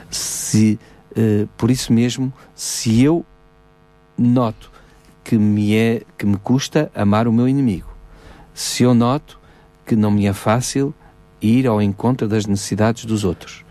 Se, 0.10 0.78
uh, 1.12 1.48
por 1.58 1.72
isso 1.72 1.94
mesmo, 1.94 2.34
se 2.54 3.02
eu 3.02 3.26
noto 4.18 4.70
que 5.24 5.38
me 5.38 5.74
é 5.74 6.02
que 6.18 6.26
me 6.26 6.36
custa 6.36 6.92
amar 6.94 7.30
o 7.30 7.32
meu 7.32 7.48
inimigo, 7.48 7.88
se 8.54 8.84
eu 8.84 8.94
noto 8.94 9.40
que 9.86 9.96
não 9.96 10.12
me 10.12 10.26
é 10.26 10.34
fácil 10.34 10.94
ir 11.42 11.68
ao 11.68 11.82
encontro 11.82 12.28
das 12.28 12.46
necessidades 12.46 13.06
dos 13.06 13.24
outros. 13.24 13.66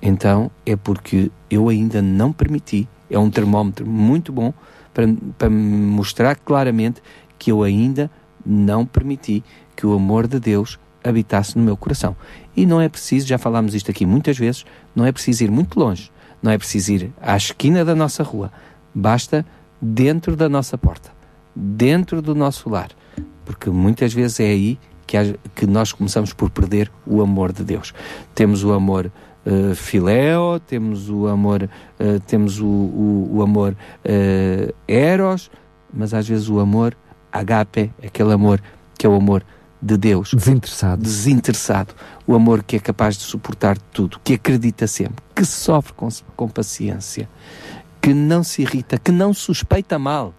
Então 0.00 0.50
é 0.64 0.76
porque 0.76 1.30
eu 1.50 1.68
ainda 1.68 2.00
não 2.00 2.32
permiti, 2.32 2.88
é 3.10 3.18
um 3.18 3.30
termómetro 3.30 3.86
muito 3.86 4.32
bom 4.32 4.52
para, 4.94 5.06
para 5.36 5.50
mostrar 5.50 6.36
claramente 6.36 7.02
que 7.38 7.50
eu 7.50 7.62
ainda 7.62 8.10
não 8.44 8.86
permiti 8.86 9.42
que 9.76 9.86
o 9.86 9.94
amor 9.94 10.26
de 10.26 10.40
Deus 10.40 10.78
habitasse 11.04 11.56
no 11.56 11.64
meu 11.64 11.76
coração. 11.76 12.16
E 12.56 12.66
não 12.66 12.80
é 12.80 12.88
preciso, 12.88 13.26
já 13.26 13.38
falámos 13.38 13.74
isto 13.74 13.90
aqui 13.90 14.04
muitas 14.04 14.36
vezes, 14.36 14.64
não 14.94 15.04
é 15.04 15.12
preciso 15.12 15.44
ir 15.44 15.50
muito 15.50 15.78
longe, 15.78 16.10
não 16.42 16.50
é 16.50 16.58
preciso 16.58 16.92
ir 16.92 17.12
à 17.20 17.36
esquina 17.36 17.84
da 17.84 17.94
nossa 17.94 18.22
rua, 18.22 18.52
basta 18.94 19.44
dentro 19.80 20.34
da 20.34 20.48
nossa 20.48 20.76
porta, 20.76 21.10
dentro 21.54 22.20
do 22.20 22.34
nosso 22.34 22.68
lar, 22.68 22.90
porque 23.44 23.70
muitas 23.70 24.12
vezes 24.12 24.40
é 24.40 24.46
aí 24.46 24.78
que, 25.08 25.16
há, 25.16 25.24
que 25.54 25.66
nós 25.66 25.90
começamos 25.90 26.32
por 26.34 26.50
perder 26.50 26.92
o 27.06 27.22
amor 27.22 27.50
de 27.50 27.64
Deus. 27.64 27.94
Temos 28.34 28.62
o 28.62 28.72
amor 28.72 29.10
uh, 29.46 29.74
filéo, 29.74 30.60
temos 30.60 31.08
o 31.08 31.26
amor, 31.26 31.62
uh, 31.64 32.20
temos 32.26 32.60
o, 32.60 32.66
o, 32.66 33.30
o 33.36 33.42
amor 33.42 33.72
uh, 33.72 34.74
eros, 34.86 35.50
mas 35.92 36.12
às 36.12 36.28
vezes 36.28 36.50
o 36.50 36.60
amor 36.60 36.94
agape, 37.32 37.90
aquele 38.04 38.34
amor 38.34 38.62
que 38.98 39.06
é 39.06 39.08
o 39.08 39.14
amor 39.14 39.42
de 39.80 39.96
Deus. 39.96 40.34
Desinteressado. 40.34 41.02
Desinteressado. 41.02 41.94
O 42.26 42.34
amor 42.34 42.62
que 42.62 42.76
é 42.76 42.78
capaz 42.78 43.16
de 43.16 43.22
suportar 43.22 43.78
tudo, 43.78 44.20
que 44.22 44.34
acredita 44.34 44.86
sempre, 44.86 45.24
que 45.34 45.44
sofre 45.44 45.94
com, 45.94 46.08
com 46.36 46.48
paciência, 46.48 47.26
que 48.02 48.12
não 48.12 48.44
se 48.44 48.60
irrita, 48.60 48.98
que 48.98 49.10
não 49.10 49.32
suspeita 49.32 49.98
mal. 49.98 50.34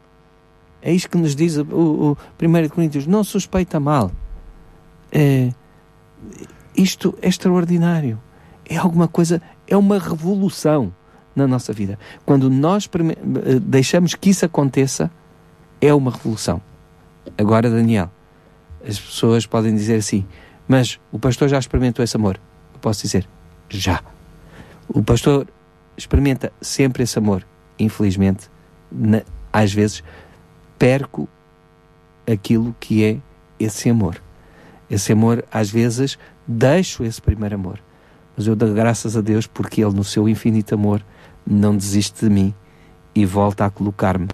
É 0.79 0.93
isto 0.93 1.09
que 1.09 1.17
nos 1.17 1.35
diz 1.35 1.57
o, 1.57 1.63
o 1.63 2.17
1 2.39 2.69
Coríntios: 2.69 3.07
não 3.07 3.23
suspeita 3.23 3.79
mal. 3.79 4.11
É, 5.11 5.49
isto 6.75 7.17
é 7.21 7.27
extraordinário. 7.27 8.19
É 8.65 8.77
alguma 8.77 9.07
coisa, 9.07 9.41
é 9.67 9.75
uma 9.75 9.97
revolução 9.97 10.93
na 11.35 11.47
nossa 11.47 11.73
vida. 11.73 11.97
Quando 12.25 12.49
nós 12.49 12.87
eh, 12.93 13.59
deixamos 13.59 14.13
que 14.15 14.29
isso 14.29 14.45
aconteça, 14.45 15.09
é 15.81 15.93
uma 15.93 16.11
revolução. 16.11 16.61
Agora, 17.37 17.69
Daniel, 17.69 18.11
as 18.87 18.99
pessoas 18.99 19.45
podem 19.45 19.75
dizer 19.75 19.95
assim, 19.95 20.25
mas 20.67 20.99
o 21.11 21.19
pastor 21.19 21.47
já 21.49 21.57
experimentou 21.57 22.03
esse 22.03 22.15
amor. 22.15 22.39
Eu 22.73 22.79
posso 22.79 23.01
dizer, 23.01 23.27
já. 23.69 24.01
O 24.87 25.03
pastor 25.03 25.47
experimenta 25.97 26.51
sempre 26.61 27.03
esse 27.03 27.17
amor. 27.17 27.45
Infelizmente, 27.77 28.49
na, 28.91 29.21
às 29.51 29.73
vezes 29.73 30.03
perco 30.77 31.27
aquilo 32.31 32.75
que 32.79 33.03
é 33.03 33.17
esse 33.59 33.89
amor. 33.89 34.21
Esse 34.89 35.11
amor, 35.11 35.43
às 35.51 35.69
vezes, 35.69 36.17
deixo 36.47 37.03
esse 37.03 37.21
primeiro 37.21 37.55
amor. 37.55 37.79
Mas 38.35 38.47
eu 38.47 38.55
dou 38.55 38.73
graças 38.73 39.15
a 39.15 39.21
Deus 39.21 39.45
porque 39.45 39.83
Ele, 39.83 39.93
no 39.93 40.03
seu 40.03 40.27
infinito 40.27 40.73
amor, 40.73 41.03
não 41.45 41.75
desiste 41.75 42.25
de 42.25 42.31
mim 42.31 42.53
e 43.13 43.25
volta 43.25 43.65
a 43.65 43.69
colocar-me 43.69 44.27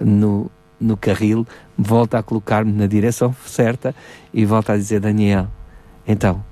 no, 0.00 0.50
no 0.80 0.96
carril, 0.96 1.46
volta 1.76 2.18
a 2.18 2.22
colocar-me 2.22 2.72
na 2.72 2.86
direção 2.86 3.34
certa 3.46 3.94
e 4.32 4.44
volta 4.44 4.72
a 4.72 4.76
dizer: 4.76 5.00
Daniel, 5.00 5.48
então, 6.06 6.44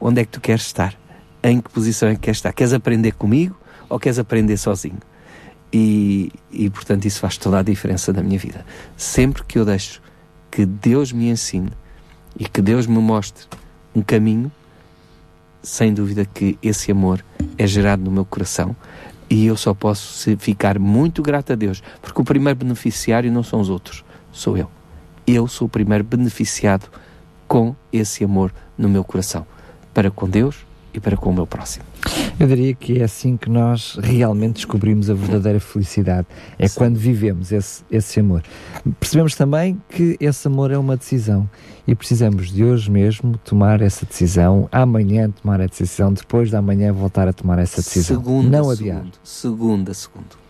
onde 0.00 0.20
é 0.20 0.24
que 0.24 0.32
tu 0.32 0.40
queres 0.40 0.62
estar? 0.62 0.94
Em 1.42 1.60
que 1.60 1.70
posição 1.70 2.08
é 2.08 2.14
que 2.14 2.20
queres 2.20 2.38
estar? 2.38 2.52
Queres 2.52 2.72
aprender 2.72 3.12
comigo 3.12 3.56
ou 3.88 3.98
queres 3.98 4.18
aprender 4.18 4.56
sozinho? 4.56 4.98
E, 5.72 6.30
e 6.50 6.68
portanto, 6.68 7.04
isso 7.06 7.20
faz 7.20 7.36
toda 7.36 7.58
a 7.58 7.62
diferença 7.62 8.12
na 8.12 8.22
minha 8.22 8.38
vida. 8.38 8.64
Sempre 8.96 9.42
que 9.44 9.58
eu 9.58 9.64
deixo 9.64 10.02
que 10.50 10.66
Deus 10.66 11.12
me 11.12 11.30
ensine 11.30 11.70
e 12.38 12.44
que 12.46 12.62
Deus 12.62 12.86
me 12.86 12.98
mostre 12.98 13.46
um 13.94 14.02
caminho, 14.02 14.50
sem 15.62 15.92
dúvida 15.92 16.24
que 16.24 16.58
esse 16.62 16.90
amor 16.90 17.24
é 17.56 17.66
gerado 17.66 18.02
no 18.02 18.10
meu 18.10 18.24
coração 18.24 18.74
e 19.32 19.46
eu 19.46 19.56
só 19.56 19.72
posso 19.72 20.36
ficar 20.36 20.78
muito 20.78 21.22
grato 21.22 21.54
a 21.54 21.56
Deus, 21.56 21.82
porque 22.02 22.20
o 22.20 22.24
primeiro 22.24 22.58
beneficiário 22.58 23.32
não 23.32 23.42
são 23.42 23.60
os 23.60 23.70
outros, 23.70 24.04
sou 24.30 24.58
eu. 24.58 24.70
Eu 25.26 25.48
sou 25.48 25.66
o 25.66 25.70
primeiro 25.70 26.04
beneficiado 26.04 26.90
com 27.48 27.74
esse 27.90 28.24
amor 28.24 28.52
no 28.76 28.88
meu 28.88 29.02
coração, 29.02 29.46
para 29.94 30.10
com 30.10 30.28
Deus 30.28 30.66
e 30.92 31.00
para 31.00 31.16
com 31.16 31.30
o 31.30 31.34
meu 31.34 31.46
próximo. 31.46 31.84
Eu 32.42 32.48
diria 32.48 32.74
que 32.74 32.98
é 32.98 33.04
assim 33.04 33.36
que 33.36 33.48
nós 33.48 33.96
realmente 34.02 34.54
descobrimos 34.54 35.08
a 35.08 35.14
verdadeira 35.14 35.60
felicidade. 35.60 36.26
É 36.58 36.66
Sim. 36.66 36.74
quando 36.76 36.96
vivemos 36.96 37.52
esse, 37.52 37.84
esse 37.88 38.18
amor. 38.18 38.42
Percebemos 38.98 39.36
também 39.36 39.80
que 39.88 40.16
esse 40.18 40.48
amor 40.48 40.72
é 40.72 40.76
uma 40.76 40.96
decisão 40.96 41.48
e 41.86 41.94
precisamos 41.94 42.50
de 42.50 42.64
hoje 42.64 42.90
mesmo 42.90 43.38
tomar 43.44 43.80
essa 43.80 44.04
decisão, 44.04 44.68
amanhã 44.72 45.30
tomar 45.30 45.60
a 45.60 45.66
decisão, 45.66 46.12
depois 46.12 46.50
da 46.50 46.60
manhã 46.60 46.92
voltar 46.92 47.28
a 47.28 47.32
tomar 47.32 47.60
essa 47.60 47.76
decisão. 47.76 48.16
Segunda, 48.16 48.58
não 48.58 48.70
adiar. 48.70 49.04
Segunda, 49.22 49.94
segunda. 49.94 50.42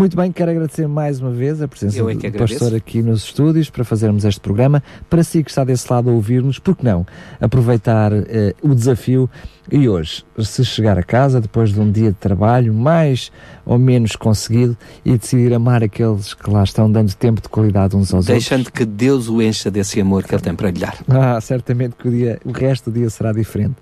Muito 0.00 0.16
bem, 0.16 0.32
quero 0.32 0.50
agradecer 0.50 0.88
mais 0.88 1.20
uma 1.20 1.30
vez 1.30 1.60
a 1.60 1.68
presença 1.68 1.98
é 1.98 2.30
do 2.30 2.38
pastor 2.38 2.74
aqui 2.74 3.02
nos 3.02 3.22
estúdios 3.24 3.68
para 3.68 3.84
fazermos 3.84 4.24
este 4.24 4.40
programa. 4.40 4.82
Para 5.10 5.22
si 5.22 5.44
que 5.44 5.50
está 5.50 5.62
desse 5.62 5.92
lado 5.92 6.08
a 6.08 6.12
ouvir-nos, 6.14 6.58
por 6.58 6.74
que 6.74 6.82
não 6.82 7.06
aproveitar 7.38 8.10
uh, 8.10 8.24
o 8.62 8.74
desafio 8.74 9.28
e 9.70 9.86
hoje, 9.86 10.24
se 10.38 10.64
chegar 10.64 10.98
a 10.98 11.02
casa 11.02 11.38
depois 11.38 11.74
de 11.74 11.78
um 11.78 11.92
dia 11.92 12.08
de 12.08 12.16
trabalho 12.16 12.72
mais 12.72 13.30
ou 13.66 13.78
menos 13.78 14.16
conseguido 14.16 14.74
e 15.04 15.18
decidir 15.18 15.52
amar 15.52 15.84
aqueles 15.84 16.32
que 16.32 16.48
lá 16.48 16.64
estão 16.64 16.90
dando 16.90 17.12
tempo 17.14 17.42
de 17.42 17.50
qualidade 17.50 17.94
uns 17.94 18.14
aos 18.14 18.24
Deixando 18.24 18.60
outros. 18.60 18.72
Deixando 18.72 18.72
que 18.72 18.86
Deus 18.86 19.28
o 19.28 19.42
encha 19.42 19.70
desse 19.70 20.00
amor 20.00 20.24
que 20.24 20.34
Ele 20.34 20.40
tem 20.40 20.54
para 20.54 20.70
lhe 20.70 20.80
dar. 20.80 20.96
Ah, 21.10 21.38
certamente 21.42 21.94
que 21.96 22.08
o, 22.08 22.10
dia, 22.10 22.40
o 22.42 22.52
resto 22.52 22.90
do 22.90 22.98
dia 22.98 23.10
será 23.10 23.32
diferente. 23.32 23.76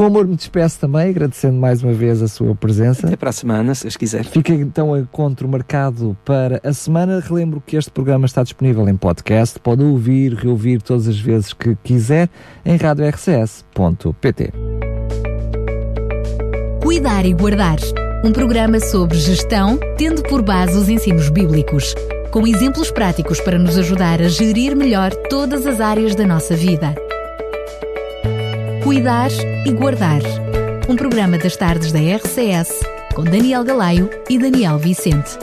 Com 0.00 0.06
amor 0.06 0.26
me 0.26 0.34
despeço 0.34 0.80
também, 0.80 1.10
agradecendo 1.10 1.60
mais 1.60 1.82
uma 1.82 1.92
vez 1.92 2.22
a 2.22 2.26
sua 2.26 2.54
presença. 2.54 3.06
Até 3.06 3.16
para 3.16 3.28
a 3.28 3.32
semana, 3.34 3.74
se 3.74 3.86
quiser. 3.98 4.24
Fica 4.24 4.50
então 4.50 4.92
o 4.92 4.96
encontro 4.96 5.46
marcado 5.46 6.16
para 6.24 6.58
a 6.64 6.72
semana. 6.72 7.20
Relembro 7.20 7.62
que 7.66 7.76
este 7.76 7.90
programa 7.90 8.24
está 8.24 8.42
disponível 8.42 8.88
em 8.88 8.96
podcast. 8.96 9.58
Pode 9.58 9.82
ouvir, 9.82 10.32
reouvir 10.32 10.80
todas 10.80 11.06
as 11.06 11.20
vezes 11.20 11.52
que 11.52 11.76
quiser 11.84 12.30
em 12.64 12.78
radiorcs.pt. 12.78 14.52
Cuidar 16.82 17.26
e 17.26 17.34
Guardar. 17.34 17.76
Um 18.24 18.32
programa 18.32 18.80
sobre 18.80 19.18
gestão, 19.18 19.78
tendo 19.98 20.22
por 20.22 20.40
base 20.40 20.78
os 20.78 20.88
ensinos 20.88 21.28
bíblicos, 21.28 21.94
com 22.30 22.46
exemplos 22.46 22.90
práticos 22.90 23.38
para 23.38 23.58
nos 23.58 23.76
ajudar 23.76 24.22
a 24.22 24.28
gerir 24.28 24.74
melhor 24.74 25.10
todas 25.28 25.66
as 25.66 25.78
áreas 25.78 26.14
da 26.14 26.26
nossa 26.26 26.56
vida. 26.56 26.94
Cuidar 28.82 29.30
e 29.66 29.72
Guardar. 29.72 30.22
Um 30.88 30.96
programa 30.96 31.36
das 31.36 31.54
tardes 31.54 31.92
da 31.92 31.98
RCS, 31.98 32.80
com 33.14 33.22
Daniel 33.22 33.62
Galaio 33.62 34.08
e 34.28 34.38
Daniel 34.38 34.78
Vicente. 34.78 35.38